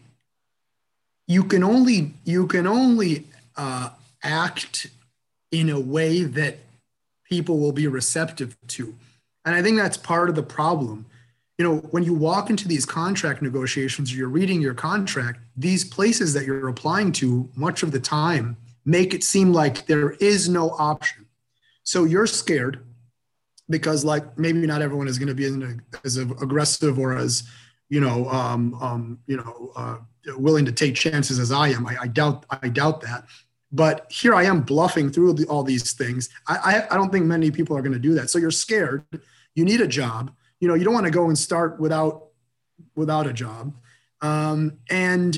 you 1.26 1.44
can 1.44 1.62
only 1.62 2.14
you 2.24 2.46
can 2.46 2.66
only 2.66 3.26
uh, 3.56 3.90
act 4.22 4.86
in 5.50 5.70
a 5.70 5.80
way 5.80 6.22
that 6.22 6.58
people 7.24 7.58
will 7.58 7.72
be 7.72 7.86
receptive 7.86 8.56
to, 8.68 8.94
and 9.44 9.54
I 9.54 9.62
think 9.62 9.76
that's 9.76 9.96
part 9.96 10.28
of 10.28 10.34
the 10.34 10.42
problem. 10.42 11.06
You 11.58 11.64
know, 11.64 11.76
when 11.90 12.02
you 12.02 12.12
walk 12.12 12.50
into 12.50 12.68
these 12.68 12.84
contract 12.84 13.40
negotiations, 13.40 14.12
or 14.12 14.16
you're 14.16 14.28
reading 14.28 14.60
your 14.60 14.74
contract. 14.74 15.40
These 15.56 15.84
places 15.84 16.34
that 16.34 16.44
you're 16.44 16.68
applying 16.68 17.12
to, 17.12 17.48
much 17.56 17.82
of 17.82 17.92
the 17.92 18.00
time, 18.00 18.58
make 18.84 19.14
it 19.14 19.24
seem 19.24 19.54
like 19.54 19.86
there 19.86 20.10
is 20.12 20.50
no 20.50 20.70
option. 20.72 21.24
So 21.82 22.04
you're 22.04 22.26
scared 22.26 22.84
because, 23.70 24.04
like, 24.04 24.38
maybe 24.38 24.66
not 24.66 24.82
everyone 24.82 25.08
is 25.08 25.18
going 25.18 25.28
to 25.28 25.34
be 25.34 25.46
as, 25.46 25.56
as 26.04 26.16
aggressive 26.18 26.98
or 26.98 27.16
as 27.16 27.48
you 27.88 28.00
know, 28.00 28.28
um, 28.28 28.74
um, 28.74 29.18
you 29.26 29.36
know, 29.36 29.72
uh, 29.76 29.96
willing 30.36 30.64
to 30.64 30.72
take 30.72 30.94
chances 30.94 31.38
as 31.38 31.52
I 31.52 31.68
am. 31.68 31.86
I, 31.86 31.96
I, 32.02 32.06
doubt, 32.08 32.44
I 32.50 32.68
doubt 32.68 33.00
that. 33.02 33.24
But 33.72 34.10
here 34.10 34.34
I 34.34 34.44
am 34.44 34.62
bluffing 34.62 35.10
through 35.10 35.34
the, 35.34 35.46
all 35.46 35.62
these 35.62 35.92
things. 35.92 36.28
I, 36.46 36.56
I, 36.56 36.94
I 36.94 36.96
don't 36.96 37.10
think 37.10 37.26
many 37.26 37.50
people 37.50 37.76
are 37.76 37.82
going 37.82 37.92
to 37.92 37.98
do 37.98 38.14
that. 38.14 38.30
So 38.30 38.38
you're 38.38 38.50
scared. 38.50 39.04
You 39.54 39.64
need 39.64 39.80
a 39.80 39.86
job. 39.86 40.32
You 40.60 40.68
know, 40.68 40.74
you 40.74 40.84
don't 40.84 40.94
want 40.94 41.06
to 41.06 41.12
go 41.12 41.26
and 41.26 41.38
start 41.38 41.78
without 41.78 42.28
without 42.94 43.26
a 43.26 43.32
job. 43.32 43.74
Um, 44.20 44.78
and 44.90 45.36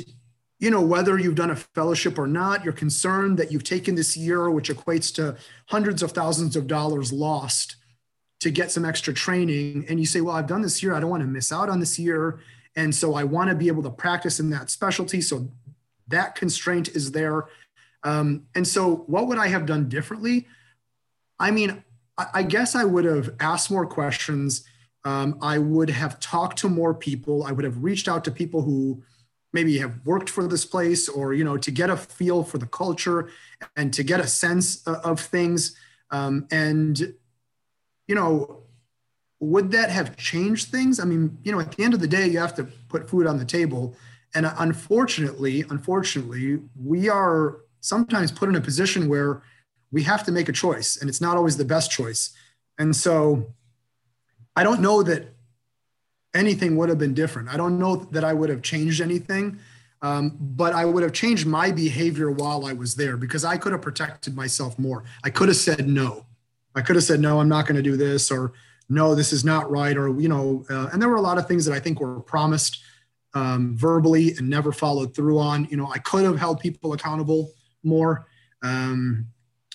you 0.60 0.70
know 0.70 0.80
whether 0.80 1.18
you've 1.18 1.34
done 1.34 1.50
a 1.50 1.56
fellowship 1.56 2.18
or 2.18 2.26
not, 2.26 2.64
you're 2.64 2.72
concerned 2.72 3.38
that 3.38 3.50
you've 3.50 3.64
taken 3.64 3.94
this 3.94 4.16
year, 4.16 4.50
which 4.50 4.70
equates 4.70 5.12
to 5.16 5.36
hundreds 5.66 6.02
of 6.02 6.12
thousands 6.12 6.56
of 6.56 6.66
dollars 6.66 7.12
lost 7.12 7.76
to 8.40 8.50
get 8.50 8.70
some 8.70 8.84
extra 8.84 9.12
training. 9.12 9.86
And 9.88 9.98
you 9.98 10.06
say 10.06 10.20
well 10.20 10.36
i've 10.36 10.46
done 10.46 10.62
this 10.62 10.82
year. 10.82 10.94
I 10.94 11.00
don't 11.00 11.10
want 11.10 11.22
to 11.22 11.26
miss 11.26 11.52
out 11.52 11.68
on 11.68 11.80
this 11.80 11.98
year. 11.98 12.40
And 12.76 12.94
so 12.94 13.14
i 13.14 13.24
want 13.24 13.50
to 13.50 13.56
be 13.56 13.68
able 13.68 13.82
to 13.84 13.90
practice 13.90 14.40
in 14.40 14.50
that 14.50 14.70
specialty. 14.70 15.20
So 15.20 15.48
that 16.08 16.34
constraint 16.34 16.88
is 16.88 17.12
there. 17.12 17.48
Um, 18.04 18.46
and 18.54 18.66
so 18.66 19.04
what 19.06 19.26
would 19.26 19.38
i 19.38 19.48
have 19.48 19.66
done 19.66 19.88
differently? 19.88 20.46
I 21.38 21.50
mean 21.50 21.82
i, 22.34 22.42
guess 22.42 22.74
i 22.74 22.84
would 22.84 23.04
have 23.04 23.34
asked 23.40 23.70
more 23.70 23.86
questions. 23.86 24.64
Um, 25.04 25.38
i 25.40 25.58
would 25.58 25.90
have 25.90 26.20
talked 26.20 26.58
to 26.58 26.68
more 26.68 26.94
people. 26.94 27.44
I 27.44 27.52
would 27.52 27.64
have 27.64 27.82
reached 27.82 28.08
out 28.08 28.24
to 28.24 28.30
people 28.30 28.62
who 28.62 29.02
maybe 29.52 29.78
have 29.78 29.94
worked 30.04 30.28
for 30.28 30.46
this 30.46 30.64
place 30.64 31.08
or 31.08 31.32
you 31.34 31.44
know 31.44 31.56
to 31.56 31.70
get 31.70 31.90
a 31.90 31.96
feel 31.96 32.44
for 32.44 32.58
the 32.58 32.66
culture 32.66 33.30
and 33.76 33.92
to 33.94 34.02
get 34.02 34.20
a 34.20 34.26
sense 34.26 34.82
of 34.86 35.20
things. 35.20 35.76
Um, 36.10 36.46
and 36.50 37.14
you 38.08 38.14
know, 38.14 38.62
would 39.38 39.70
that 39.70 39.90
have 39.90 40.16
changed 40.16 40.68
things? 40.68 40.98
I 40.98 41.04
mean, 41.04 41.38
you 41.44 41.52
know, 41.52 41.60
at 41.60 41.70
the 41.72 41.84
end 41.84 41.94
of 41.94 42.00
the 42.00 42.08
day, 42.08 42.26
you 42.26 42.38
have 42.38 42.56
to 42.56 42.64
put 42.88 43.08
food 43.08 43.26
on 43.26 43.38
the 43.38 43.44
table. 43.44 43.94
And 44.34 44.50
unfortunately, 44.58 45.64
unfortunately, 45.70 46.60
we 46.76 47.08
are 47.08 47.58
sometimes 47.80 48.32
put 48.32 48.48
in 48.48 48.56
a 48.56 48.60
position 48.60 49.08
where 49.08 49.42
we 49.92 50.02
have 50.02 50.24
to 50.24 50.32
make 50.32 50.48
a 50.48 50.52
choice, 50.52 51.00
and 51.00 51.08
it's 51.08 51.20
not 51.20 51.36
always 51.36 51.56
the 51.56 51.64
best 51.64 51.90
choice. 51.90 52.30
And 52.78 52.94
so 52.94 53.54
I 54.56 54.64
don't 54.64 54.80
know 54.80 55.02
that 55.02 55.34
anything 56.34 56.76
would 56.76 56.88
have 56.88 56.98
been 56.98 57.14
different. 57.14 57.48
I 57.48 57.56
don't 57.56 57.78
know 57.78 57.96
that 57.96 58.24
I 58.24 58.32
would 58.32 58.50
have 58.50 58.62
changed 58.62 59.00
anything, 59.00 59.58
um, 60.02 60.36
but 60.38 60.74
I 60.74 60.84
would 60.84 61.02
have 61.02 61.12
changed 61.12 61.46
my 61.46 61.70
behavior 61.70 62.30
while 62.30 62.66
I 62.66 62.72
was 62.72 62.96
there 62.96 63.16
because 63.16 63.44
I 63.44 63.56
could 63.56 63.72
have 63.72 63.82
protected 63.82 64.36
myself 64.36 64.78
more. 64.78 65.04
I 65.24 65.30
could 65.30 65.48
have 65.48 65.56
said 65.56 65.88
no. 65.88 66.26
I 66.74 66.82
could 66.82 66.96
have 66.96 67.04
said, 67.04 67.20
no, 67.20 67.40
I'm 67.40 67.48
not 67.48 67.66
going 67.66 67.76
to 67.76 67.82
do 67.82 67.96
this, 67.96 68.30
or 68.30 68.52
no, 68.88 69.14
this 69.14 69.32
is 69.32 69.44
not 69.44 69.70
right, 69.70 69.96
or, 69.96 70.18
you 70.20 70.28
know, 70.28 70.64
uh, 70.70 70.88
and 70.92 71.00
there 71.00 71.08
were 71.08 71.16
a 71.16 71.20
lot 71.20 71.38
of 71.38 71.46
things 71.46 71.64
that 71.66 71.74
I 71.74 71.80
think 71.80 72.00
were 72.00 72.20
promised 72.20 72.82
um, 73.34 73.76
verbally 73.76 74.34
and 74.36 74.48
never 74.48 74.72
followed 74.72 75.14
through 75.14 75.38
on. 75.38 75.66
You 75.70 75.76
know, 75.76 75.90
I 75.90 75.98
could 75.98 76.24
have 76.24 76.38
held 76.38 76.60
people 76.60 76.92
accountable 76.92 77.52
more, 77.82 78.26
um, 78.62 79.26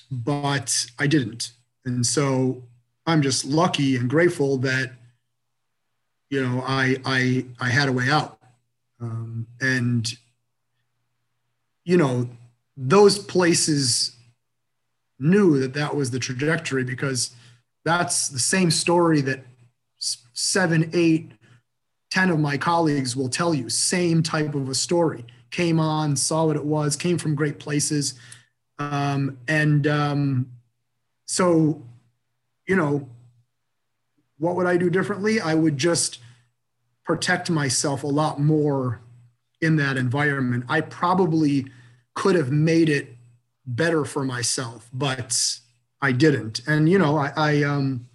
but 0.09 0.85
I 0.97 1.07
didn't. 1.07 1.51
And 1.85 2.05
so 2.05 2.63
I'm 3.05 3.21
just 3.21 3.45
lucky 3.45 3.95
and 3.97 4.09
grateful 4.09 4.57
that, 4.59 4.93
you 6.29 6.41
know, 6.41 6.63
I, 6.65 6.97
I, 7.05 7.45
I 7.59 7.69
had 7.69 7.89
a 7.89 7.91
way 7.91 8.09
out. 8.09 8.39
Um, 8.99 9.47
and, 9.61 10.11
you 11.83 11.97
know, 11.97 12.29
those 12.77 13.19
places 13.19 14.12
knew 15.19 15.59
that 15.59 15.73
that 15.73 15.95
was 15.95 16.11
the 16.11 16.19
trajectory 16.19 16.83
because 16.83 17.31
that's 17.85 18.29
the 18.29 18.39
same 18.39 18.71
story 18.71 19.21
that 19.21 19.45
seven, 20.33 20.89
eight, 20.93 21.31
ten 22.11 22.29
of 22.29 22.39
my 22.39 22.57
colleagues 22.57 23.15
will 23.15 23.29
tell 23.29 23.53
you. 23.53 23.69
Same 23.69 24.23
type 24.23 24.55
of 24.55 24.69
a 24.69 24.75
story. 24.75 25.25
Came 25.51 25.79
on, 25.79 26.15
saw 26.15 26.45
what 26.45 26.55
it 26.55 26.65
was, 26.65 26.95
came 26.95 27.17
from 27.17 27.35
great 27.35 27.59
places. 27.59 28.15
Um, 28.79 29.37
and 29.47 29.85
um, 29.87 30.51
so, 31.25 31.81
you 32.67 32.75
know, 32.75 33.07
what 34.39 34.55
would 34.55 34.65
I 34.65 34.77
do 34.77 34.89
differently? 34.89 35.39
I 35.39 35.53
would 35.53 35.77
just 35.77 36.19
protect 37.05 37.49
myself 37.49 38.03
a 38.03 38.07
lot 38.07 38.39
more 38.39 39.01
in 39.61 39.75
that 39.77 39.97
environment. 39.97 40.65
I 40.67 40.81
probably 40.81 41.67
could 42.15 42.35
have 42.35 42.51
made 42.51 42.89
it 42.89 43.12
better 43.65 44.05
for 44.05 44.23
myself, 44.23 44.89
but 44.93 45.59
I 46.01 46.11
didn't. 46.11 46.61
And 46.67 46.89
you 46.89 46.99
know, 46.99 47.17
I, 47.17 47.31
I 47.35 47.63
um, 47.63 48.07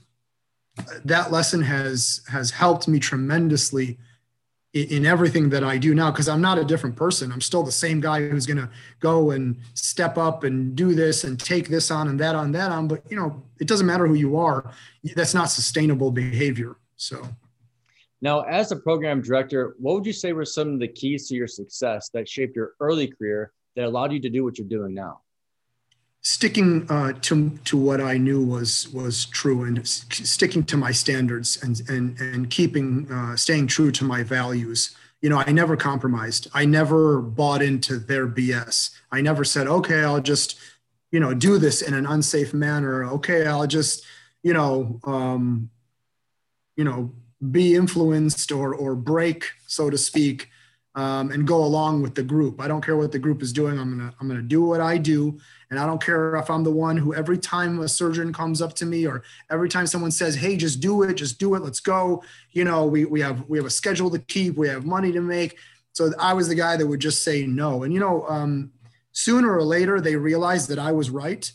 that 1.05 1.33
lesson 1.33 1.63
has 1.63 2.21
has 2.29 2.51
helped 2.51 2.89
me 2.89 2.99
tremendously 2.99 3.99
in, 4.75 4.89
in 4.89 5.07
everything 5.07 5.49
that 5.51 5.65
I 5.65 5.79
do 5.79 5.95
now 5.95 6.11
because 6.11 6.29
I'm 6.29 6.41
not 6.41 6.59
a 6.59 6.65
different 6.65 6.97
person. 6.97 7.33
I'm 7.33 7.41
still 7.41 7.63
the 7.63 7.73
same 7.73 8.01
guy 8.01 8.29
who's 8.29 8.47
going 8.47 8.59
to 8.59 8.69
go 9.01 9.31
and 9.31 9.57
step 9.75 10.19
up 10.19 10.45
and 10.45 10.77
do 10.77 10.95
this 10.95 11.25
and 11.25 11.39
take 11.39 11.69
this 11.69 11.91
on 11.91 12.09
and 12.09 12.21
that 12.21 12.35
on 12.35 12.53
that 12.53 12.71
on. 12.71 12.89
But 12.89 13.03
you 13.11 13.17
know, 13.17 13.43
it 13.61 13.67
doesn't 13.67 13.87
matter 13.87 14.07
who 14.07 14.15
you 14.15 14.37
are. 14.37 14.71
That's 15.15 15.35
not 15.35 15.47
sustainable 15.47 16.11
behavior. 16.11 16.77
So. 16.97 17.27
Now, 18.21 18.41
as 18.41 18.73
a 18.73 18.77
program 18.77 19.23
director, 19.23 19.77
what 19.79 19.95
would 19.95 20.07
you 20.07 20.13
say 20.13 20.33
were 20.33 20.45
some 20.45 20.75
of 20.75 20.81
the 20.81 20.89
keys 20.89 21.29
to 21.29 21.37
your 21.37 21.47
success 21.47 22.11
that 22.13 22.29
shaped 22.29 22.57
your 22.57 22.73
early 22.81 23.07
career 23.07 23.53
that 23.77 23.85
allowed 23.85 24.13
you 24.13 24.19
to 24.21 24.29
do 24.29 24.43
what 24.43 24.59
you're 24.59 24.67
doing 24.67 24.93
now? 24.93 25.21
Sticking 26.23 26.87
uh, 26.91 27.13
to 27.23 27.51
to 27.65 27.77
what 27.77 28.01
I 28.01 28.17
knew 28.17 28.45
was 28.45 28.89
was 28.93 29.27
true 29.27 29.65
and 29.65 29.87
sticking 29.87 30.65
to 30.65 30.77
my 30.77 30.93
standards 30.93 31.63
and 31.63 31.81
and 31.89 32.19
and 32.21 32.51
keeping 32.51 33.11
uh, 33.11 33.37
staying 33.37 33.69
true 33.69 33.91
to 33.93 34.05
my 34.05 34.23
values. 34.23 34.97
You 35.21 35.31
know, 35.31 35.39
I 35.39 35.51
never 35.51 35.77
compromised. 35.77 36.49
I 36.55 36.65
never 36.65 37.21
bought 37.21 37.61
into 37.63 37.99
their 37.99 38.29
BS. 38.29 38.91
I 39.11 39.21
never 39.21 39.45
said, 39.45 39.67
"Okay, 39.67 40.03
I'll 40.05 40.21
just 40.21 40.59
you 41.11 41.21
know 41.21 41.35
do 41.35 41.59
this 41.59 41.83
in 41.83 41.95
an 41.95 42.07
unsafe 42.07 42.55
manner." 42.55 43.05
Okay, 43.05 43.47
I'll 43.47 43.67
just 43.67 44.05
you 44.43 44.53
know 44.53 45.01
um, 45.05 45.71
you 46.77 46.85
know 46.85 47.13
be 47.51 47.75
influenced 47.75 48.53
or 48.53 48.75
or 48.75 48.95
break, 48.95 49.45
so 49.67 49.91
to 49.91 49.99
speak. 49.99 50.49
Um, 50.95 51.31
and 51.31 51.47
go 51.47 51.63
along 51.63 52.03
with 52.03 52.17
the 52.17 52.25
group. 52.25 52.61
I 52.61 52.67
don't 52.67 52.85
care 52.85 52.97
what 52.97 53.13
the 53.13 53.21
group 53.21 53.41
is 53.41 53.53
doing. 53.53 53.79
I'm 53.79 53.97
gonna 53.97 54.13
I'm 54.19 54.27
gonna 54.27 54.43
do 54.43 54.63
what 54.63 54.81
I 54.81 54.99
do, 54.99 55.39
and 55.71 55.79
I 55.79 55.87
don't 55.87 56.03
care 56.03 56.35
if 56.37 56.51
I'm 56.51 56.65
the 56.65 56.73
one 56.73 56.97
who 56.97 57.15
every 57.15 57.39
time 57.39 57.79
a 57.81 57.89
surgeon 57.89 58.33
comes 58.33 58.61
up 58.61 58.75
to 58.77 58.87
me 58.87 59.07
or 59.07 59.23
every 59.49 59.69
time 59.69 59.87
someone 59.87 60.11
says, 60.11 60.35
"Hey, 60.35 60.57
just 60.57 60.81
do 60.81 61.03
it, 61.03 61.15
just 61.15 61.39
do 61.39 61.55
it, 61.55 61.63
let's 61.63 61.79
go." 61.79 62.25
You 62.53 62.65
know, 62.65 62.87
we 62.87 63.05
we 63.05 63.21
have 63.21 63.49
we 63.49 63.59
have 63.59 63.67
a 63.67 63.71
schedule 63.71 64.11
to 64.11 64.19
keep, 64.19 64.57
we 64.57 64.67
have 64.69 64.87
money 64.87 65.13
to 65.13 65.21
make. 65.21 65.59
So 65.93 66.13
I 66.19 66.33
was 66.33 66.49
the 66.49 66.55
guy 66.55 66.77
that 66.77 66.87
would 66.87 67.01
just 67.01 67.23
say 67.23 67.47
no. 67.47 67.85
And 67.85 67.93
you 67.93 68.01
know, 68.01 68.27
um, 68.27 68.73
sooner 69.13 69.55
or 69.55 69.63
later 69.63 70.01
they 70.01 70.17
realized 70.17 70.69
that 70.71 70.79
I 70.79 70.93
was 70.93 71.11
right, 71.11 71.51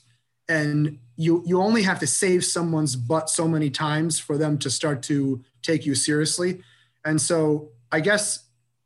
and 0.48 1.00
you 1.16 1.44
you 1.46 1.62
only 1.62 1.84
have 1.84 2.00
to 2.00 2.08
save 2.08 2.46
someone's 2.46 2.96
butt 2.96 3.30
so 3.30 3.48
many 3.48 3.70
times 3.70 4.20
for 4.20 4.38
them 4.38 4.58
to 4.60 4.70
start 4.70 5.02
to 5.04 5.44
take 5.62 5.86
you 5.86 5.96
seriously. 5.96 6.62
And 7.06 7.22
so 7.22 7.72
I 7.92 8.00
guess 8.00 8.46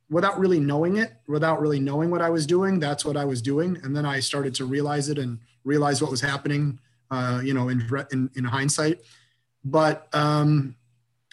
without 0.09 0.39
really 0.39 0.59
knowing 0.59 0.97
it, 0.97 1.13
without 1.27 1.59
really 1.59 1.79
knowing 1.79 2.09
what 2.09 2.21
I 2.21 2.29
was 2.29 2.45
doing, 2.45 2.79
that's 2.79 3.03
what 3.03 3.17
I 3.17 3.25
was 3.25 3.41
doing. 3.41 3.77
And 3.83 3.95
then 3.95 4.05
I 4.05 4.19
started 4.19 4.55
to 4.55 4.65
realize 4.65 5.09
it 5.09 5.17
and 5.17 5.39
realize 5.63 6.01
what 6.01 6.11
was 6.11 6.21
happening, 6.21 6.79
uh, 7.11 7.41
you 7.43 7.53
know, 7.53 7.69
in, 7.69 7.87
in, 8.11 8.29
in 8.35 8.43
hindsight. 8.45 9.01
But 9.65 10.07
um, 10.13 10.75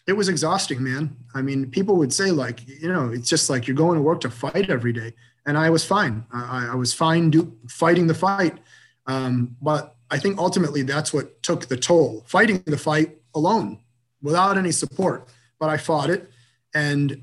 it 0.07 0.13
was 0.13 0.29
exhausting, 0.29 0.83
man. 0.83 1.17
I 1.35 1.43
mean, 1.43 1.71
people 1.71 1.97
would 1.97 2.13
say 2.13 2.31
like, 2.31 2.67
you 2.67 2.89
know, 2.89 3.11
it's 3.11 3.29
just 3.29 3.49
like 3.49 3.69
you're 3.69 3.77
going 3.77 3.97
to 3.97 4.03
work 4.03 4.21
to 4.23 4.31
fight 4.31 4.71
every 4.71 4.93
day. 4.93 5.15
and 5.47 5.57
I 5.59 5.71
was 5.71 5.85
fine. 5.85 6.25
I, 6.33 6.71
I 6.73 6.75
was 6.75 6.93
fine 6.93 7.31
do, 7.31 7.57
fighting 7.69 8.07
the 8.07 8.15
fight. 8.15 8.59
Um, 9.07 9.57
but 9.61 9.97
I 10.11 10.19
think 10.19 10.39
ultimately 10.39 10.83
that's 10.83 11.13
what 11.13 11.43
took 11.43 11.67
the 11.67 11.77
toll, 11.77 12.25
fighting 12.27 12.63
the 12.67 12.79
fight 12.79 13.19
alone 13.35 13.81
without 14.23 14.57
any 14.57 14.73
support. 14.73 15.29
But 15.59 15.69
I 15.69 15.77
fought 15.77 16.11
it. 16.11 16.31
And 16.75 17.23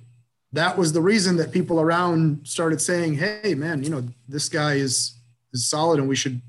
that 0.53 0.77
was 0.77 0.93
the 0.93 1.01
reason 1.01 1.37
that 1.37 1.51
people 1.51 1.79
around 1.79 2.45
started 2.45 2.81
saying, 2.81 3.15
hey, 3.15 3.55
man, 3.55 3.83
you 3.83 3.89
know, 3.89 4.03
this 4.27 4.49
guy 4.49 4.73
is, 4.73 5.15
is 5.53 5.67
solid 5.67 5.99
and 5.99 6.07
we 6.07 6.15
should 6.15 6.41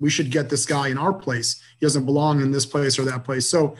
we 0.00 0.08
should 0.08 0.30
get 0.30 0.48
this 0.48 0.64
guy 0.64 0.88
in 0.88 0.96
our 0.96 1.12
place. 1.12 1.62
He 1.78 1.84
doesn't 1.84 2.06
belong 2.06 2.40
in 2.40 2.50
this 2.50 2.64
place 2.64 2.98
or 2.98 3.04
that 3.04 3.22
place. 3.22 3.46
So 3.46 3.76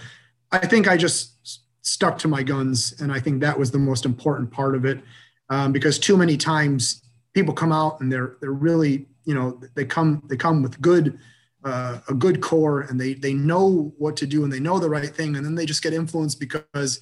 I 0.53 0.59
think 0.59 0.87
I 0.87 0.99
just 0.99 1.67
stuck 1.83 2.19
to 2.19 2.29
my 2.29 2.43
guns. 2.43 2.95
And 3.01 3.11
I 3.11 3.21
think 3.21 3.41
that 3.41 3.59
was 3.59 3.71
the 3.71 3.79
most 3.79 4.05
important 4.05 4.51
part 4.51 4.75
of 4.75 4.85
it. 4.85 5.01
Um, 5.49 5.73
because 5.73 5.99
too 5.99 6.17
many 6.17 6.37
times 6.37 7.03
people 7.35 7.55
come 7.55 7.73
out 7.73 8.01
and 8.01 8.13
they're 8.13 8.37
they're 8.41 8.53
really 8.53 9.07
you 9.25 9.35
know 9.35 9.61
they 9.75 9.85
come 9.85 10.23
they 10.29 10.37
come 10.37 10.63
with 10.63 10.81
good 10.81 11.19
uh, 11.65 11.99
a 12.09 12.15
good 12.15 12.41
core 12.41 12.83
and 12.83 13.01
they 13.01 13.15
they 13.15 13.35
know 13.35 13.93
what 13.99 14.17
to 14.17 14.27
do 14.27 14.45
and 14.45 14.53
they 14.53 14.61
know 14.61 14.79
the 14.79 14.89
right 14.89 15.15
thing 15.15 15.37
and 15.37 15.45
then 15.45 15.55
they 15.55 15.67
just 15.67 15.83
get 15.83 15.93
influenced 15.93 16.39
because 16.39 17.01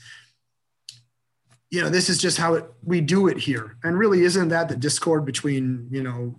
you 1.71 1.83
know 1.83 1.89
this 1.89 2.09
is 2.09 2.19
just 2.19 2.39
how 2.39 2.55
it, 2.55 2.65
we 2.83 3.01
do 3.01 3.29
it 3.29 3.39
here. 3.39 3.77
And 3.83 3.99
really 3.99 4.23
isn't 4.23 4.49
that 4.49 4.69
the 4.69 4.77
discord 4.77 5.25
between 5.25 5.89
you 5.91 6.03
know 6.03 6.37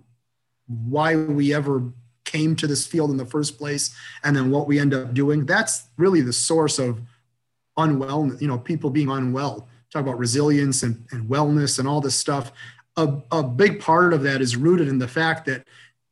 why 0.66 1.16
we 1.16 1.54
ever 1.54 1.92
came 2.24 2.54
to 2.56 2.66
this 2.66 2.86
field 2.86 3.10
in 3.10 3.16
the 3.16 3.26
first 3.26 3.58
place 3.58 3.94
and 4.22 4.36
then 4.36 4.50
what 4.50 4.66
we 4.66 4.78
end 4.78 4.94
up 4.94 5.14
doing? 5.14 5.46
That's 5.46 5.84
really 5.96 6.20
the 6.20 6.32
source 6.32 6.78
of 6.78 7.00
unwell 7.76 8.32
you 8.40 8.48
know 8.48 8.58
people 8.58 8.90
being 8.90 9.10
unwell. 9.10 9.68
Talk 9.92 10.02
about 10.02 10.18
resilience 10.18 10.82
and, 10.82 11.04
and 11.10 11.28
wellness 11.28 11.78
and 11.78 11.88
all 11.88 12.00
this 12.00 12.14
stuff. 12.14 12.52
A, 12.96 13.18
a 13.32 13.42
big 13.42 13.80
part 13.80 14.12
of 14.12 14.22
that 14.22 14.40
is 14.40 14.56
rooted 14.56 14.88
in 14.88 14.98
the 14.98 15.08
fact 15.08 15.46
that 15.46 15.66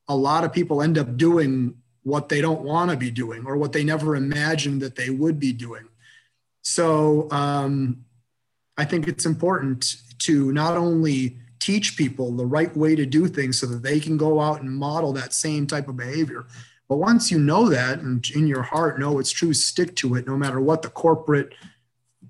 a 0.09 0.17
lot 0.17 0.43
of 0.43 0.53
people 0.53 0.83
end 0.83 0.99
up 0.99 1.17
doing 1.17 1.77
what 2.03 2.29
they 2.29 2.41
don't 2.41 2.63
want 2.63 2.91
to 2.91 2.97
be 2.97 3.11
doing 3.11 3.45
or 3.47 3.57
what 3.57 3.73
they 3.73 3.85
never 3.85 4.17
imagined 4.17 4.81
that 4.81 4.97
they 4.97 5.11
would 5.11 5.39
be 5.39 5.53
doing. 5.53 5.87
So 6.63 7.29
um, 7.31 8.05
I 8.79 8.85
think 8.85 9.09
it's 9.09 9.27
important 9.27 9.97
to 10.21 10.53
not 10.53 10.77
only 10.77 11.37
teach 11.59 11.97
people 11.97 12.31
the 12.31 12.47
right 12.47 12.75
way 12.77 12.95
to 12.95 13.05
do 13.05 13.27
things 13.27 13.59
so 13.59 13.67
that 13.67 13.83
they 13.83 13.99
can 13.99 14.17
go 14.17 14.41
out 14.41 14.63
and 14.63 14.71
model 14.71 15.13
that 15.13 15.33
same 15.33 15.67
type 15.67 15.89
of 15.89 15.97
behavior. 15.97 16.47
But 16.89 16.97
once 16.97 17.31
you 17.31 17.39
know 17.39 17.69
that 17.69 17.99
and 17.99 18.25
in 18.31 18.47
your 18.47 18.63
heart 18.63 18.99
know 18.99 19.19
it's 19.19 19.33
true, 19.33 19.53
stick 19.53 19.95
to 19.97 20.15
it 20.15 20.27
no 20.27 20.37
matter 20.37 20.61
what 20.61 20.83
the 20.83 20.89
corporate 20.89 21.55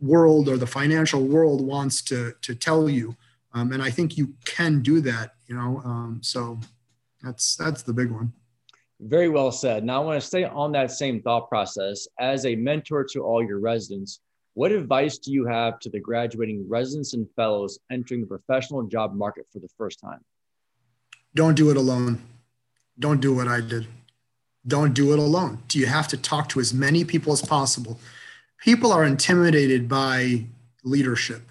world 0.01 0.49
or 0.49 0.57
the 0.57 0.67
financial 0.67 1.23
world 1.23 1.65
wants 1.65 2.03
to, 2.03 2.35
to 2.43 2.55
tell 2.55 2.89
you. 2.89 3.15
Um, 3.53 3.73
and 3.73 3.83
I 3.83 3.91
think 3.91 4.17
you 4.17 4.35
can 4.45 4.81
do 4.83 5.01
that, 5.03 5.35
you 5.47 5.55
know. 5.55 5.83
Um, 5.85 6.21
so 6.23 6.59
that's 7.23 7.57
that's 7.57 7.83
the 7.83 7.93
big 7.93 8.11
one. 8.11 8.33
Very 9.01 9.29
well 9.29 9.53
said. 9.53 9.85
Now 9.85 10.03
I 10.03 10.05
want 10.05 10.21
to 10.21 10.27
stay 10.27 10.45
on 10.45 10.73
that 10.73 10.91
same 10.91 11.23
thought 11.23 11.49
process. 11.49 12.09
As 12.19 12.47
a 12.47 12.57
mentor 12.57 13.05
to 13.13 13.21
all 13.21 13.45
your 13.45 13.61
residents, 13.61 14.21
what 14.59 14.73
advice 14.73 15.19
do 15.19 15.33
you 15.33 15.47
have 15.47 15.79
to 15.79 15.89
the 15.89 16.01
graduating 16.01 16.69
residents 16.69 17.15
and 17.15 17.29
fellows 17.37 17.79
entering 17.93 18.23
the 18.23 18.27
professional 18.27 18.83
job 18.83 19.15
market 19.15 19.47
for 19.53 19.61
the 19.61 19.69
first 19.79 20.01
time? 20.01 20.19
Don't 21.33 21.55
do 21.55 21.71
it 21.71 21.77
alone. 21.77 22.21
Don't 22.99 23.21
do 23.21 23.33
what 23.33 23.47
I 23.47 23.61
did. 23.61 23.87
Don't 24.67 24.95
do 24.95 25.13
it 25.13 25.21
alone. 25.21 25.63
Do 25.69 25.79
you 25.79 25.87
have 25.87 26.09
to 26.09 26.17
talk 26.17 26.49
to 26.49 26.59
as 26.59 26.75
many 26.75 27.05
people 27.05 27.33
as 27.33 27.41
possible? 27.41 28.01
People 28.61 28.91
are 28.91 29.05
intimidated 29.05 29.89
by 29.89 30.47
leadership. 30.83 31.43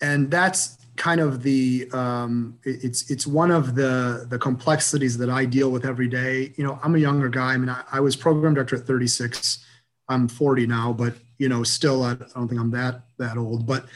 And 0.00 0.32
that's 0.32 0.78
kind 0.96 1.20
of 1.20 1.44
the 1.44 1.88
um, 1.92 2.58
it's 2.64 3.08
it's 3.08 3.24
one 3.24 3.52
of 3.52 3.76
the 3.76 4.26
the 4.28 4.38
complexities 4.38 5.16
that 5.18 5.30
I 5.30 5.44
deal 5.44 5.70
with 5.70 5.84
every 5.84 6.08
day. 6.08 6.52
You 6.56 6.64
know, 6.64 6.80
I'm 6.82 6.96
a 6.96 6.98
younger 6.98 7.28
guy. 7.28 7.52
I 7.54 7.56
mean, 7.56 7.68
I, 7.68 7.84
I 7.92 8.00
was 8.00 8.16
program 8.16 8.54
director 8.54 8.74
at 8.74 8.82
36. 8.82 9.64
I'm 10.08 10.26
40 10.26 10.66
now, 10.66 10.92
but 10.92 11.14
you 11.40 11.48
know, 11.48 11.62
still 11.62 12.02
I 12.02 12.14
don't 12.14 12.48
think 12.48 12.60
I'm 12.60 12.70
that 12.72 13.02
that 13.18 13.36
old. 13.36 13.66
But 13.66 13.86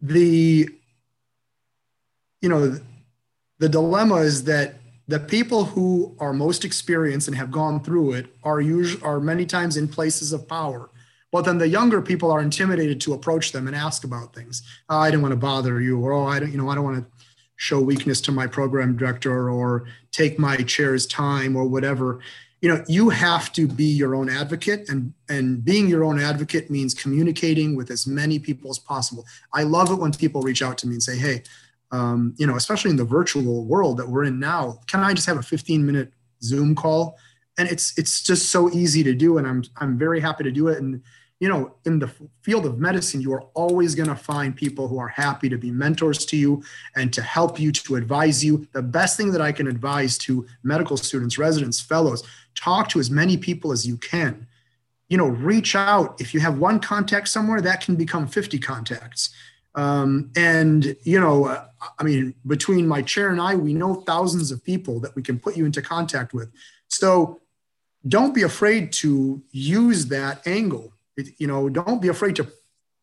the 0.00 0.68
you 2.40 2.48
know 2.48 2.78
the 3.58 3.68
dilemma 3.68 4.16
is 4.16 4.44
that 4.44 4.76
the 5.08 5.18
people 5.18 5.64
who 5.64 6.14
are 6.20 6.32
most 6.32 6.64
experienced 6.64 7.28
and 7.28 7.36
have 7.36 7.50
gone 7.50 7.82
through 7.82 8.12
it 8.12 8.26
are 8.44 8.60
usually 8.60 9.02
are 9.02 9.18
many 9.18 9.44
times 9.44 9.76
in 9.76 9.88
places 9.88 10.32
of 10.32 10.46
power 10.46 10.88
but 11.30 11.44
then 11.44 11.58
the 11.58 11.68
younger 11.68 12.00
people 12.00 12.30
are 12.30 12.40
intimidated 12.40 13.00
to 13.02 13.12
approach 13.12 13.52
them 13.52 13.66
and 13.66 13.76
ask 13.76 14.04
about 14.04 14.34
things. 14.34 14.62
Oh, 14.88 14.98
I 14.98 15.10
didn't 15.10 15.22
want 15.22 15.32
to 15.32 15.36
bother 15.36 15.80
you, 15.80 16.00
or 16.00 16.12
oh, 16.12 16.26
I 16.26 16.40
don't, 16.40 16.50
you 16.50 16.58
know, 16.58 16.70
I 16.70 16.74
don't 16.74 16.84
want 16.84 17.04
to 17.04 17.24
show 17.56 17.80
weakness 17.80 18.20
to 18.22 18.32
my 18.32 18.46
program 18.46 18.96
director 18.96 19.50
or 19.50 19.86
take 20.10 20.38
my 20.38 20.56
chair's 20.56 21.06
time 21.06 21.54
or 21.56 21.64
whatever. 21.64 22.20
You 22.60 22.68
know, 22.68 22.84
you 22.88 23.10
have 23.10 23.52
to 23.52 23.68
be 23.68 23.84
your 23.84 24.14
own 24.14 24.28
advocate, 24.28 24.88
and 24.88 25.12
and 25.28 25.64
being 25.64 25.88
your 25.88 26.04
own 26.04 26.18
advocate 26.20 26.70
means 26.70 26.92
communicating 26.92 27.76
with 27.76 27.90
as 27.90 28.06
many 28.06 28.38
people 28.38 28.70
as 28.70 28.78
possible. 28.78 29.24
I 29.54 29.62
love 29.62 29.90
it 29.90 29.96
when 29.96 30.12
people 30.12 30.42
reach 30.42 30.62
out 30.62 30.76
to 30.78 30.88
me 30.88 30.94
and 30.94 31.02
say, 31.02 31.16
"Hey, 31.16 31.42
um, 31.92 32.34
you 32.36 32.46
know, 32.46 32.56
especially 32.56 32.90
in 32.90 32.96
the 32.96 33.04
virtual 33.04 33.64
world 33.64 33.96
that 33.98 34.08
we're 34.08 34.24
in 34.24 34.40
now, 34.40 34.80
can 34.88 35.00
I 35.00 35.14
just 35.14 35.26
have 35.26 35.38
a 35.38 35.42
15 35.42 35.86
minute 35.86 36.12
Zoom 36.42 36.74
call?" 36.74 37.16
And 37.58 37.68
it's 37.68 37.96
it's 37.96 38.22
just 38.22 38.50
so 38.50 38.70
easy 38.70 39.04
to 39.04 39.14
do, 39.14 39.38
and 39.38 39.46
I'm 39.46 39.62
I'm 39.76 39.96
very 39.96 40.20
happy 40.20 40.44
to 40.44 40.50
do 40.50 40.66
it. 40.68 40.78
And 40.78 41.02
you 41.40 41.48
know, 41.48 41.74
in 41.84 42.00
the 42.00 42.10
field 42.42 42.66
of 42.66 42.78
medicine, 42.78 43.20
you 43.20 43.32
are 43.32 43.44
always 43.54 43.94
going 43.94 44.08
to 44.08 44.16
find 44.16 44.56
people 44.56 44.88
who 44.88 44.98
are 44.98 45.08
happy 45.08 45.48
to 45.48 45.56
be 45.56 45.70
mentors 45.70 46.26
to 46.26 46.36
you 46.36 46.62
and 46.96 47.12
to 47.12 47.22
help 47.22 47.60
you, 47.60 47.70
to 47.70 47.94
advise 47.94 48.44
you. 48.44 48.66
The 48.72 48.82
best 48.82 49.16
thing 49.16 49.30
that 49.32 49.40
I 49.40 49.52
can 49.52 49.68
advise 49.68 50.18
to 50.18 50.46
medical 50.64 50.96
students, 50.96 51.38
residents, 51.38 51.80
fellows, 51.80 52.24
talk 52.56 52.88
to 52.88 52.98
as 52.98 53.08
many 53.08 53.36
people 53.36 53.70
as 53.70 53.86
you 53.86 53.96
can. 53.98 54.48
You 55.08 55.16
know, 55.16 55.28
reach 55.28 55.76
out. 55.76 56.20
If 56.20 56.34
you 56.34 56.40
have 56.40 56.58
one 56.58 56.80
contact 56.80 57.28
somewhere, 57.28 57.60
that 57.60 57.82
can 57.82 57.94
become 57.94 58.26
50 58.26 58.58
contacts. 58.58 59.30
Um, 59.76 60.32
and, 60.34 60.96
you 61.04 61.20
know, 61.20 61.46
I 61.98 62.02
mean, 62.02 62.34
between 62.48 62.88
my 62.88 63.00
chair 63.02 63.30
and 63.30 63.40
I, 63.40 63.54
we 63.54 63.74
know 63.74 63.94
thousands 63.94 64.50
of 64.50 64.64
people 64.64 64.98
that 65.00 65.14
we 65.14 65.22
can 65.22 65.38
put 65.38 65.56
you 65.56 65.66
into 65.66 65.82
contact 65.82 66.34
with. 66.34 66.50
So 66.88 67.40
don't 68.08 68.34
be 68.34 68.42
afraid 68.42 68.92
to 68.94 69.40
use 69.52 70.06
that 70.06 70.44
angle 70.46 70.92
you 71.38 71.46
know, 71.46 71.68
don't 71.68 72.00
be 72.00 72.08
afraid 72.08 72.36
to 72.36 72.48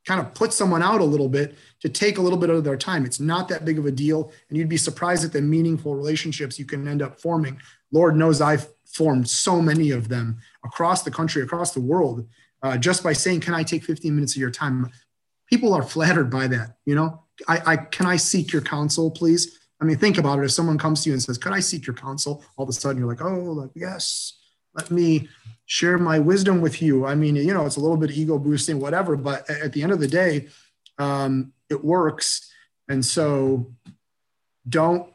kind 0.06 0.20
of 0.20 0.34
put 0.34 0.54
someone 0.54 0.84
out 0.84 1.02
a 1.02 1.06
little 1.06 1.28
bit 1.28 1.56
to 1.82 1.90
take 1.90 2.18
a 2.18 2.22
little 2.22 2.38
bit 2.38 2.50
of 2.50 2.64
their 2.64 2.78
time. 2.78 3.06
It's 3.06 3.20
not 3.20 3.48
that 3.50 3.66
big 3.66 3.80
of 3.80 3.86
a 3.86 3.92
deal. 3.92 4.32
And 4.50 4.58
you'd 4.58 4.70
be 4.70 4.78
surprised 4.78 5.26
at 5.26 5.34
the 5.34 5.42
meaningful 5.42 5.96
relationships 5.96 6.60
you 6.60 6.66
can 6.66 6.88
end 6.88 7.02
up 7.02 7.20
forming. 7.20 7.60
Lord 7.92 8.16
knows 8.16 8.40
I've 8.40 8.68
formed 8.86 9.28
so 9.28 9.62
many 9.62 9.92
of 9.92 10.08
them 10.08 10.38
across 10.64 11.04
the 11.04 11.12
country, 11.12 11.42
across 11.42 11.74
the 11.74 11.82
world, 11.82 12.28
uh, 12.62 12.78
just 12.78 13.04
by 13.04 13.14
saying, 13.14 13.42
Can 13.42 13.54
I 13.54 13.64
take 13.64 13.84
15 13.84 14.14
minutes 14.14 14.36
of 14.36 14.42
your 14.42 14.52
time? 14.52 14.92
People 15.50 15.74
are 15.74 15.84
flattered 15.84 16.30
by 16.30 16.48
that. 16.48 16.78
You 16.86 16.96
know, 16.96 17.24
I, 17.48 17.62
I 17.66 17.76
can 17.78 18.06
I 18.06 18.16
seek 18.16 18.54
your 18.54 18.62
counsel, 18.62 19.12
please? 19.12 19.60
I 19.82 19.86
mean, 19.86 19.98
think 19.98 20.18
about 20.18 20.40
it. 20.40 20.46
If 20.46 20.52
someone 20.52 20.78
comes 20.78 21.04
to 21.04 21.10
you 21.10 21.14
and 21.14 21.22
says, 21.22 21.38
Could 21.38 21.54
I 21.54 21.60
seek 21.60 21.86
your 21.86 21.96
counsel? 21.96 22.44
All 22.58 22.64
of 22.64 22.70
a 22.70 22.74
sudden 22.74 23.00
you're 23.00 23.10
like, 23.10 23.22
Oh, 23.22 23.52
like, 23.52 23.72
yes, 23.76 24.40
let 24.74 24.92
me 24.92 25.28
share 25.66 25.98
my 25.98 26.20
wisdom 26.20 26.62
with 26.62 26.82
you. 26.82 27.06
I 27.06 27.16
mean, 27.16 27.36
you 27.36 27.54
know, 27.54 27.66
it's 27.66 27.78
a 27.78 27.82
little 27.82 27.98
bit 27.98 28.12
ego 28.12 28.38
boosting, 28.38 28.80
whatever, 28.80 29.16
but 29.16 29.50
at 29.50 29.74
the 29.74 29.84
end 29.84 29.92
of 29.92 30.00
the 30.00 30.08
day, 30.08 30.48
um, 30.98 31.54
it 31.70 31.84
works. 31.84 32.52
And 32.88 33.04
so 33.04 33.74
don't 34.68 35.12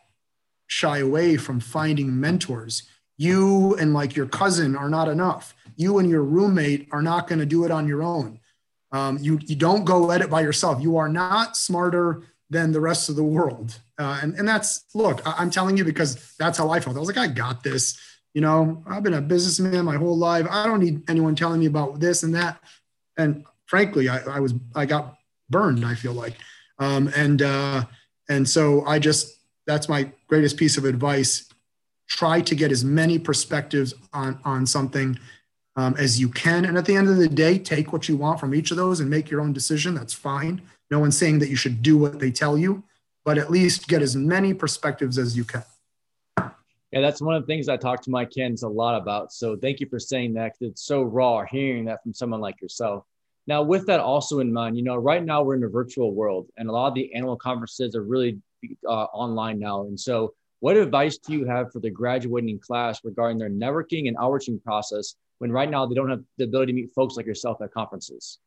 shy 0.66 0.98
away 0.98 1.36
from 1.36 1.60
finding 1.60 2.18
mentors. 2.18 2.82
You 3.16 3.76
and 3.76 3.92
like 3.92 4.16
your 4.16 4.26
cousin 4.26 4.76
are 4.76 4.88
not 4.88 5.08
enough. 5.08 5.54
You 5.76 5.98
and 5.98 6.10
your 6.10 6.22
roommate 6.22 6.88
are 6.90 7.02
not 7.02 7.28
going 7.28 7.38
to 7.38 7.46
do 7.46 7.64
it 7.64 7.70
on 7.70 7.86
your 7.86 8.02
own. 8.02 8.40
Um, 8.92 9.18
you, 9.20 9.38
you 9.42 9.54
don't 9.54 9.84
go 9.84 10.10
at 10.10 10.20
it 10.20 10.30
by 10.30 10.40
yourself. 10.40 10.82
You 10.82 10.96
are 10.96 11.08
not 11.08 11.56
smarter 11.56 12.22
than 12.50 12.72
the 12.72 12.80
rest 12.80 13.08
of 13.08 13.14
the 13.14 13.22
world. 13.22 13.78
Uh, 13.98 14.18
and, 14.22 14.34
and 14.34 14.48
that's, 14.48 14.84
look, 14.94 15.24
I, 15.26 15.34
I'm 15.38 15.50
telling 15.50 15.76
you 15.76 15.84
because 15.84 16.34
that's 16.36 16.58
how 16.58 16.70
I 16.70 16.80
felt. 16.80 16.96
I 16.96 16.98
was 16.98 17.08
like, 17.08 17.18
I 17.18 17.28
got 17.28 17.62
this 17.62 17.98
you 18.34 18.40
know, 18.40 18.82
I've 18.86 19.02
been 19.02 19.14
a 19.14 19.20
businessman 19.20 19.84
my 19.84 19.96
whole 19.96 20.16
life. 20.16 20.46
I 20.48 20.66
don't 20.66 20.80
need 20.80 21.08
anyone 21.08 21.34
telling 21.34 21.60
me 21.60 21.66
about 21.66 22.00
this 22.00 22.22
and 22.22 22.34
that. 22.34 22.60
And 23.16 23.44
frankly, 23.66 24.08
I, 24.08 24.18
I 24.36 24.40
was 24.40 24.54
I 24.74 24.86
got 24.86 25.16
burned. 25.48 25.84
I 25.84 25.94
feel 25.94 26.12
like, 26.12 26.36
um, 26.78 27.10
and 27.16 27.42
uh, 27.42 27.84
and 28.28 28.48
so 28.48 28.84
I 28.86 28.98
just 28.98 29.36
that's 29.66 29.88
my 29.88 30.10
greatest 30.28 30.56
piece 30.56 30.76
of 30.76 30.84
advice. 30.84 31.48
Try 32.08 32.40
to 32.40 32.54
get 32.54 32.72
as 32.72 32.84
many 32.84 33.18
perspectives 33.18 33.94
on 34.12 34.38
on 34.44 34.66
something 34.66 35.18
um, 35.76 35.94
as 35.98 36.20
you 36.20 36.28
can, 36.28 36.64
and 36.64 36.78
at 36.78 36.84
the 36.84 36.96
end 36.96 37.08
of 37.08 37.16
the 37.16 37.28
day, 37.28 37.58
take 37.58 37.92
what 37.92 38.08
you 38.08 38.16
want 38.16 38.38
from 38.38 38.54
each 38.54 38.70
of 38.70 38.76
those 38.76 39.00
and 39.00 39.10
make 39.10 39.30
your 39.30 39.40
own 39.40 39.52
decision. 39.52 39.94
That's 39.94 40.14
fine. 40.14 40.62
No 40.90 40.98
one's 40.98 41.16
saying 41.16 41.38
that 41.40 41.48
you 41.48 41.56
should 41.56 41.82
do 41.82 41.96
what 41.96 42.18
they 42.18 42.30
tell 42.30 42.58
you, 42.58 42.82
but 43.24 43.38
at 43.38 43.50
least 43.50 43.88
get 43.88 44.02
as 44.02 44.16
many 44.16 44.54
perspectives 44.54 45.18
as 45.18 45.36
you 45.36 45.44
can. 45.44 45.64
Yeah, 46.92 47.00
that's 47.00 47.22
one 47.22 47.37
of 47.37 47.42
the 47.42 47.46
things 47.46 47.68
I 47.68 47.76
talk 47.76 48.03
to 48.03 48.11
my 48.11 48.24
kids 48.24 48.62
a 48.62 48.68
lot 48.68 49.00
about. 49.00 49.33
So 49.33 49.57
thank 49.57 49.79
you 49.79 49.88
for 49.88 50.00
saying 50.00 50.35
that. 50.35 50.57
It's 50.61 50.83
so 50.83 51.03
raw 51.03 51.44
hearing 51.48 51.85
that 51.85 52.03
from 52.03 52.12
someone 52.12 52.40
like 52.40 52.61
yourself. 52.61 53.05
Now, 53.46 53.62
with 53.62 53.87
that 53.87 54.00
also 54.00 54.40
in 54.40 54.53
mind, 54.53 54.76
you 54.76 54.83
know, 54.83 54.96
right 54.96 55.24
now 55.24 55.42
we're 55.42 55.55
in 55.55 55.64
a 55.64 55.68
virtual 55.68 56.12
world, 56.14 56.48
and 56.57 56.68
a 56.68 56.72
lot 56.72 56.88
of 56.88 56.94
the 56.94 57.14
animal 57.14 57.37
conferences 57.37 57.94
are 57.94 58.03
really 58.03 58.38
uh, 58.87 59.05
online 59.05 59.59
now. 59.59 59.83
And 59.83 59.98
so, 59.98 60.35
what 60.61 60.76
advice 60.76 61.16
do 61.16 61.33
you 61.33 61.46
have 61.46 61.72
for 61.72 61.81
the 61.81 61.90
graduating 61.90 62.59
class 62.59 63.00
regarding 63.03 63.38
their 63.38 63.48
networking 63.48 64.09
and 64.09 64.16
outreaching 64.18 64.61
process 64.61 65.14
when 65.38 65.50
right 65.50 65.70
now 65.70 65.87
they 65.87 65.94
don't 65.94 66.11
have 66.11 66.22
the 66.37 66.44
ability 66.44 66.72
to 66.72 66.76
meet 66.76 66.92
folks 66.94 67.16
like 67.16 67.24
yourself 67.24 67.62
at 67.62 67.72
conferences? 67.72 68.38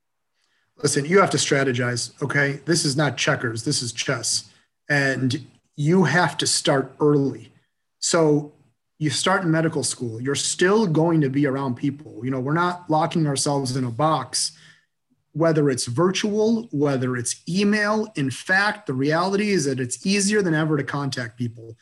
Listen, 0.78 1.06
you 1.06 1.20
have 1.20 1.32
to 1.32 1.38
strategize. 1.38 2.22
Okay, 2.22 2.62
this 2.66 2.86
is 2.86 2.96
not 2.96 3.18
checkers. 3.18 3.64
This 3.64 3.82
is 3.82 3.92
chess, 3.92 4.52
and 4.90 5.48
you 5.76 6.04
have 6.04 6.38
to 6.38 6.48
start 6.48 6.94
early. 7.00 7.53
So 8.04 8.52
you 9.00 9.10
start 9.10 9.44
in 9.44 9.52
medical 9.52 9.82
school, 9.82 10.22
you're 10.22 10.36
still 10.36 10.86
going 10.86 11.22
to 11.22 11.30
be 11.30 11.48
around 11.48 11.76
people. 11.76 12.20
You 12.24 12.32
know, 12.32 12.40
we're 12.42 12.54
not 12.54 12.90
locking 12.90 13.26
ourselves 13.26 13.78
in 13.78 13.86
a 13.86 13.90
box, 13.90 14.52
whether 15.32 15.70
it's 15.70 15.86
virtual, 15.86 16.68
whether 16.74 17.16
it's 17.16 17.42
email. 17.48 18.12
In 18.16 18.30
fact, 18.30 18.88
the 18.88 18.94
reality 18.94 19.52
is 19.52 19.64
that 19.66 19.80
it's 19.80 20.06
easier 20.06 20.42
than 20.42 20.54
ever 20.54 20.76
to 20.76 20.84
contact 20.84 21.38
people. 21.38 21.78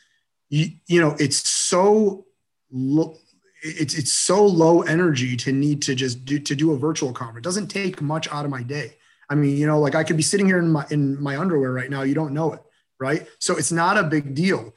You, 0.48 0.68
you 0.86 1.00
know, 1.00 1.16
it's 1.18 1.48
so 1.50 2.26
lo- 2.70 3.16
it's 3.64 3.94
it's 3.94 4.12
so 4.12 4.46
low 4.46 4.82
energy 4.82 5.36
to 5.38 5.52
need 5.52 5.82
to 5.82 5.96
just 5.96 6.24
do 6.24 6.38
to 6.38 6.54
do 6.54 6.72
a 6.72 6.78
virtual 6.78 7.12
conference. 7.12 7.44
It 7.44 7.48
doesn't 7.48 7.66
take 7.66 8.00
much 8.00 8.30
out 8.32 8.44
of 8.44 8.50
my 8.50 8.62
day. 8.62 8.94
I 9.28 9.34
mean, 9.34 9.56
you 9.56 9.66
know, 9.66 9.80
like 9.80 9.96
I 9.96 10.04
could 10.04 10.16
be 10.16 10.22
sitting 10.22 10.46
here 10.46 10.58
in 10.58 10.70
my 10.70 10.86
in 10.90 11.20
my 11.20 11.36
underwear 11.36 11.72
right 11.72 11.90
now. 11.90 12.02
You 12.02 12.14
don't 12.14 12.32
know 12.32 12.52
it, 12.52 12.62
right? 13.00 13.26
So 13.40 13.56
it's 13.56 13.72
not 13.72 13.98
a 13.98 14.04
big 14.04 14.36
deal. 14.36 14.72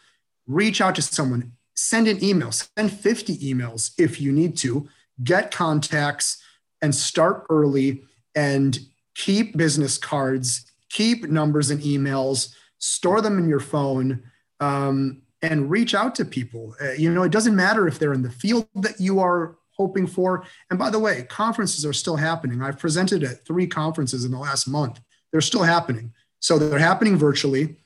Reach 0.48 0.82
out 0.82 0.96
to 0.96 1.02
someone 1.02 1.54
send 1.76 2.08
an 2.08 2.24
email, 2.24 2.52
send 2.52 2.92
50 2.92 3.38
emails 3.38 3.92
if 3.98 4.20
you 4.20 4.32
need 4.32 4.58
to, 4.58 4.88
get 5.24 5.52
contacts 5.52 6.42
and 6.82 6.94
start 6.94 7.46
early 7.50 8.04
and 8.34 8.80
keep 9.14 9.56
business 9.56 9.98
cards, 9.98 10.72
keep 10.90 11.30
numbers 11.30 11.70
and 11.70 11.82
emails, 11.82 12.54
store 12.80 13.22
them 13.22 13.38
in 13.38 13.48
your 13.48 13.60
phone, 13.60 14.24
um, 14.60 15.22
and 15.42 15.70
reach 15.70 15.94
out 15.94 16.16
to 16.16 16.26
people. 16.26 16.76
Uh, 16.82 16.92
you 16.94 17.14
know, 17.14 17.24
it 17.24 17.32
doesn't 17.32 17.56
matter 17.56 17.88
if 17.88 18.00
they're 18.00 18.14
in 18.14 18.24
the 18.24 18.32
field 18.32 18.68
that 18.76 19.00
you 19.00 19.20
are 19.20 19.58
hoping 19.78 20.08
for. 20.08 20.46
And 20.70 20.80
by 20.80 20.90
the 20.90 21.00
way, 21.00 21.24
conferences 21.24 21.86
are 21.86 21.94
still 21.94 22.16
happening. 22.16 22.62
I've 22.62 22.80
presented 22.80 23.24
at 23.24 23.46
three 23.46 23.68
conferences 23.68 24.26
in 24.26 24.32
the 24.32 24.40
last 24.40 24.68
month. 24.68 25.02
They're 25.32 25.42
still 25.42 25.64
happening. 25.64 26.14
So 26.40 26.58
they're 26.58 26.80
happening 26.80 27.18
virtually. 27.18 27.78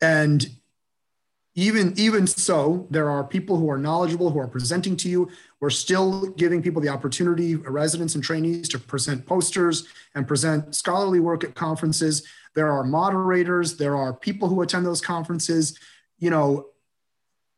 And 0.00 0.46
even 1.56 1.94
even 1.96 2.26
so 2.26 2.86
there 2.90 3.08
are 3.08 3.24
people 3.24 3.56
who 3.56 3.70
are 3.70 3.78
knowledgeable 3.78 4.30
who 4.30 4.38
are 4.38 4.46
presenting 4.46 4.94
to 4.98 5.08
you. 5.08 5.30
We're 5.58 5.70
still 5.70 6.26
giving 6.32 6.62
people 6.62 6.82
the 6.82 6.90
opportunity 6.90 7.56
residents 7.56 8.14
and 8.14 8.22
trainees 8.22 8.68
to 8.68 8.78
present 8.78 9.24
posters 9.24 9.88
and 10.14 10.28
present 10.28 10.74
scholarly 10.74 11.18
work 11.18 11.44
at 11.44 11.54
conferences. 11.54 12.26
There 12.54 12.70
are 12.70 12.84
moderators. 12.84 13.78
There 13.78 13.96
are 13.96 14.12
people 14.12 14.48
who 14.48 14.60
attend 14.60 14.84
those 14.84 15.00
conferences. 15.00 15.78
You 16.18 16.28
know 16.28 16.66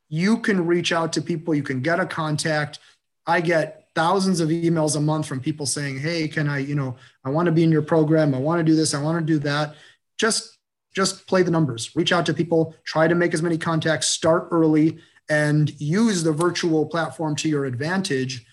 you 0.09 0.39
can 0.39 0.65
reach 0.65 0.93
out 0.93 1.13
to 1.15 1.21
people. 1.21 1.55
You 1.55 1.65
can 1.65 1.83
get 1.83 2.01
a 2.01 2.07
contact. 2.07 2.79
I 3.27 3.41
get 3.41 3.89
thousands 3.97 4.39
of 4.39 4.49
emails 4.49 4.97
a 4.97 5.01
month 5.01 5.27
from 5.27 5.41
people 5.41 5.67
saying 5.67 5.99
hey 5.99 6.29
can 6.29 6.49
i 6.49 6.59
you 6.59 6.77
know 6.77 6.95
i 7.25 7.29
want 7.29 7.47
to 7.47 7.53
be 7.53 7.65
in 7.65 7.73
your 7.73 7.83
program. 7.83 8.33
I 8.33 8.39
want 8.39 8.61
to 8.61 8.65
do 8.65 8.77
this. 8.77 8.95
I 8.95 9.03
want 9.03 9.19
to 9.19 9.25
do 9.25 9.41
that. 9.41 9.75
Just 10.19 10.58
just 10.95 11.27
play 11.27 11.43
the 11.43 11.51
numbers, 11.51 11.95
reach 11.95 12.13
out 12.13 12.27
to 12.27 12.35
people, 12.35 12.75
try 12.85 13.09
to 13.09 13.15
make 13.15 13.35
as 13.35 13.43
many 13.43 13.59
contacts, 13.59 14.09
start 14.09 14.49
early, 14.51 14.99
and 15.29 15.79
use 15.81 16.23
the 16.23 16.33
virtual 16.33 16.87
platform 16.87 17.37
to 17.37 17.49
your 17.49 17.67
advantage. 17.67 18.47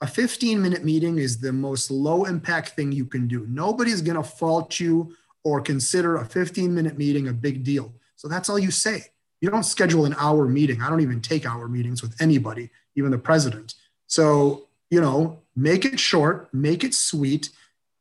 A 0.00 0.06
15 0.06 0.60
minute 0.60 0.84
meeting 0.84 1.18
is 1.18 1.40
the 1.40 1.52
most 1.52 1.90
low 1.90 2.24
impact 2.24 2.70
thing 2.70 2.92
you 2.92 3.04
can 3.04 3.26
do. 3.26 3.46
Nobody's 3.48 4.02
going 4.02 4.16
to 4.16 4.22
fault 4.22 4.78
you 4.78 5.14
or 5.42 5.60
consider 5.60 6.16
a 6.16 6.24
15 6.24 6.74
minute 6.74 6.98
meeting 6.98 7.28
a 7.28 7.32
big 7.32 7.64
deal. 7.64 7.92
So 8.16 8.28
that's 8.28 8.48
all 8.48 8.58
you 8.58 8.70
say. 8.70 9.04
You 9.40 9.50
don't 9.50 9.64
schedule 9.64 10.06
an 10.06 10.14
hour 10.18 10.48
meeting. 10.48 10.80
I 10.80 10.88
don't 10.88 11.02
even 11.02 11.20
take 11.20 11.46
hour 11.46 11.68
meetings 11.68 12.00
with 12.00 12.20
anybody, 12.20 12.70
even 12.96 13.10
the 13.10 13.18
president. 13.18 13.74
So, 14.06 14.68
you 14.90 15.00
know, 15.00 15.42
make 15.56 15.84
it 15.84 16.00
short, 16.00 16.52
make 16.54 16.84
it 16.84 16.94
sweet 16.94 17.50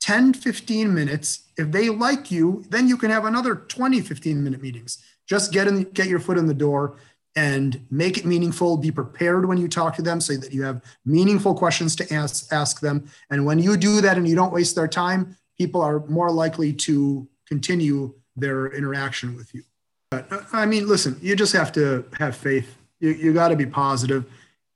10, 0.04 0.34
15 0.34 0.94
minutes. 0.94 1.44
If 1.58 1.72
they 1.72 1.90
like 1.90 2.30
you, 2.30 2.66
then 2.70 2.90
you 2.90 2.98
can 2.98 3.10
have 3.10 3.24
another 3.24 3.56
20, 3.56 4.02
15 4.02 4.44
minute 4.44 4.62
meetings. 4.62 5.02
Just 5.26 5.54
get 5.54 5.66
in, 5.66 5.84
get 5.92 6.10
your 6.10 6.20
foot 6.20 6.38
in 6.38 6.46
the 6.46 6.54
door 6.54 6.98
and 7.38 7.86
make 7.90 8.18
it 8.18 8.26
meaningful. 8.26 8.76
Be 8.76 8.92
prepared 8.92 9.46
when 9.46 9.58
you 9.58 9.70
talk 9.70 9.96
to 9.96 10.02
them 10.02 10.20
so 10.20 10.36
that 10.36 10.52
you 10.52 10.62
have 10.64 10.84
meaningful 11.06 11.56
questions 11.56 11.96
to 11.96 12.14
ask, 12.14 12.52
ask 12.52 12.82
them. 12.82 13.10
And 13.30 13.46
when 13.46 13.60
you 13.60 13.78
do 13.78 14.02
that 14.02 14.18
and 14.18 14.28
you 14.28 14.36
don't 14.36 14.52
waste 14.52 14.76
their 14.76 14.90
time, 14.90 15.38
people 15.58 15.80
are 15.80 16.06
more 16.08 16.30
likely 16.30 16.74
to 16.74 17.26
continue 17.48 18.14
their 18.36 18.74
interaction 18.74 19.38
with 19.38 19.56
you. 19.56 19.64
But 20.12 20.30
uh, 20.30 20.42
I 20.52 20.66
mean, 20.66 20.86
listen, 20.86 21.18
you 21.22 21.34
just 21.38 21.54
have 21.54 21.72
to 21.74 22.04
have 22.20 22.36
faith. 22.36 22.76
You, 23.00 23.12
you 23.12 23.34
got 23.34 23.48
to 23.50 23.56
be 23.56 23.68
positive. 23.68 24.26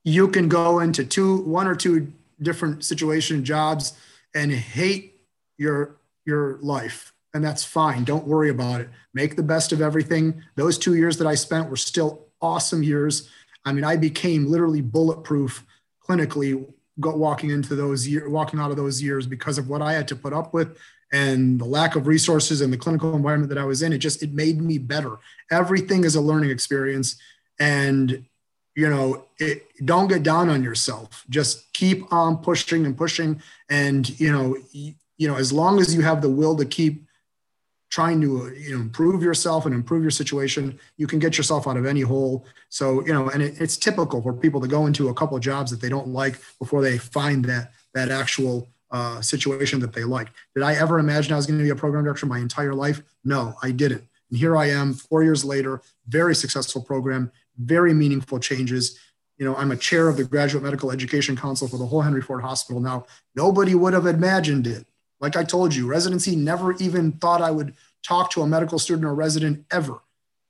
You 0.05 0.29
can 0.29 0.47
go 0.47 0.79
into 0.79 1.03
two, 1.03 1.41
one 1.41 1.67
or 1.67 1.75
two 1.75 2.13
different 2.41 2.85
situation 2.85 3.43
jobs 3.43 3.91
and 4.33 4.53
hate 4.53 5.15
your 5.57 5.97
your 6.25 6.59
life 6.61 7.13
and 7.33 7.43
that's 7.43 7.63
fine. 7.63 8.03
Don't 8.03 8.25
worry 8.25 8.49
about 8.49 8.81
it. 8.81 8.89
Make 9.13 9.35
the 9.35 9.43
best 9.43 9.71
of 9.71 9.81
everything. 9.81 10.43
Those 10.55 10.77
two 10.77 10.95
years 10.95 11.17
that 11.17 11.27
i 11.27 11.35
spent 11.35 11.69
were 11.69 11.75
still 11.75 12.27
awesome 12.41 12.83
years. 12.83 13.29
I 13.65 13.73
mean 13.73 13.83
i 13.83 13.95
became 13.95 14.49
literally 14.49 14.81
bulletproof 14.81 15.65
clinically 16.07 16.65
walking 16.97 17.51
into 17.51 17.75
those 17.75 18.07
years 18.07 18.27
walking 18.29 18.59
out 18.59 18.71
of 18.71 18.77
those 18.77 19.01
years 19.01 19.27
because 19.27 19.59
of 19.59 19.69
what 19.69 19.83
i 19.83 19.93
had 19.93 20.07
to 20.07 20.15
put 20.15 20.33
up 20.33 20.51
with 20.51 20.77
and 21.11 21.59
the 21.59 21.65
lack 21.65 21.95
of 21.95 22.07
resources 22.07 22.61
and 22.61 22.73
the 22.73 22.77
clinical 22.77 23.15
environment 23.15 23.49
that 23.49 23.57
i 23.57 23.65
was 23.65 23.81
in. 23.81 23.93
It 23.93 23.99
just 23.99 24.23
it 24.23 24.33
made 24.33 24.61
me 24.61 24.77
better. 24.77 25.17
Everything 25.51 26.03
is 26.03 26.15
a 26.15 26.21
learning 26.21 26.49
experience. 26.49 27.17
And 27.59 28.25
you 28.75 28.89
know 28.89 29.25
it, 29.39 29.63
don't 29.85 30.07
get 30.07 30.23
down 30.23 30.49
on 30.49 30.63
yourself. 30.63 31.25
Just 31.29 31.73
keep 31.73 32.11
on 32.11 32.37
pushing 32.37 32.85
and 32.85 32.97
pushing. 32.97 33.41
And 33.69 34.19
you 34.19 34.31
know 34.31 34.57
you 35.17 35.27
know, 35.27 35.36
as 35.36 35.51
long 35.51 35.80
as 35.80 35.93
you 35.93 36.01
have 36.01 36.21
the 36.21 36.30
will 36.30 36.56
to 36.58 36.65
keep 36.65 37.08
trying 37.89 38.19
to 38.21 38.53
you 38.58 38.75
know 38.75 38.82
improve 38.82 39.23
yourself 39.23 39.65
and 39.65 39.73
improve 39.73 40.01
your 40.01 40.12
situation 40.12 40.77
you 40.97 41.08
can 41.08 41.19
get 41.19 41.38
yourself 41.38 41.67
out 41.67 41.77
of 41.77 41.86
any 41.86 42.01
hole. 42.01 42.45
So 42.69 43.06
you 43.06 43.13
know 43.13 43.30
and 43.30 43.41
it, 43.41 43.62
it's 43.62 43.77
typical 43.77 44.21
for 44.21 44.34
people 44.34 44.62
to 44.62 44.67
go 44.67 44.86
into 44.86 45.10
a 45.10 45.13
couple 45.13 45.38
of 45.38 45.43
jobs 45.43 45.71
that 45.71 45.82
they 45.82 45.89
don't 45.89 46.10
like 46.10 46.39
before 46.60 46.82
they 46.82 46.97
find 46.97 47.45
that 47.45 47.71
that 47.93 48.10
actual 48.10 48.67
uh, 48.91 49.21
situation 49.21 49.80
that 49.82 49.93
they 49.93 50.03
like. 50.03 50.30
Did 50.56 50.63
i 50.63 50.73
ever 50.75 50.99
imagine 50.99 51.34
i 51.34 51.36
was 51.36 51.45
going 51.45 51.60
to 51.60 51.63
be 51.63 51.69
a 51.69 51.75
program 51.75 52.03
director 52.03 52.25
my 52.25 52.39
entire 52.39 52.73
life? 52.73 53.01
No 53.23 53.56
i 53.63 53.71
didn't. 53.71 54.03
And 54.30 54.38
here 54.38 54.58
i 54.58 54.69
am 54.69 54.93
four 54.93 55.23
years 55.23 55.45
later 55.45 55.82
very 56.08 56.36
successful 56.36 56.82
program 56.82 57.32
very 57.58 57.93
meaningful 57.93 58.39
changes. 58.39 58.99
You 59.38 59.45
know 59.45 59.56
i'm 59.56 59.71
a 59.71 59.77
chair 59.77 60.10
of 60.10 60.17
the 60.17 60.25
graduate 60.25 60.63
medical 60.63 60.91
education 60.91 61.38
council 61.38 61.67
for 61.67 61.77
the 61.77 61.86
whole 61.86 62.01
henry 62.01 62.21
ford 62.21 62.41
hospital. 62.41 62.82
Now 62.82 63.06
nobody 63.34 63.75
would 63.75 63.93
have 63.93 64.08
imagined 64.08 64.67
it 64.67 64.86
like 65.19 65.36
I 65.36 65.43
told 65.43 65.73
you, 65.73 65.88
residency 65.88 66.36
never 66.36 66.73
even 66.75 67.13
thought 67.13 67.41
I 67.41 67.51
would 67.51 67.75
talk 68.03 68.32
to 68.32 68.41
a 68.41 68.47
medical 68.47 68.80
student 68.80 69.06
or 69.06 69.15
resident 69.15 69.65
ever. 69.71 69.99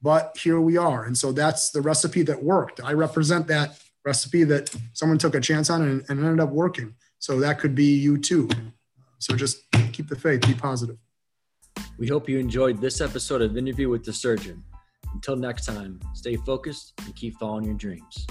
But 0.02 0.38
here 0.38 0.60
we 0.60 0.78
are. 0.78 1.06
And 1.06 1.18
so 1.18 1.32
that's 1.32 1.72
the 1.72 1.82
recipe 1.82 2.22
that 2.24 2.44
worked. 2.44 2.82
I 2.84 2.94
represent 2.94 3.48
that 3.48 3.80
recipe 4.06 4.44
that 4.46 4.74
someone 4.94 5.18
took 5.18 5.36
a 5.36 5.42
chance 5.42 5.70
on 5.70 5.82
and, 5.82 6.06
and 6.10 6.24
ended 6.24 6.40
up 6.40 6.50
working. 6.50 6.96
So 7.20 7.40
that 7.40 7.60
could 7.60 7.76
be 7.76 7.96
you 7.98 8.18
too. 8.18 8.48
So 9.20 9.36
just 9.36 9.64
keep 9.92 10.08
the 10.08 10.16
faith, 10.16 10.42
be 10.42 10.54
positive. 10.54 10.98
We 11.98 12.08
hope 12.08 12.30
you 12.30 12.38
enjoyed 12.38 12.80
this 12.80 13.02
episode 13.02 13.42
of 13.42 13.58
Interview 13.58 13.90
with 13.90 14.06
the 14.06 14.14
Surgeon. 14.14 14.64
Until 15.14 15.36
next 15.36 15.66
time, 15.66 16.00
stay 16.14 16.36
focused 16.36 16.94
and 17.06 17.16
keep 17.16 17.36
following 17.40 17.66
your 17.66 17.74
dreams. 17.74 18.28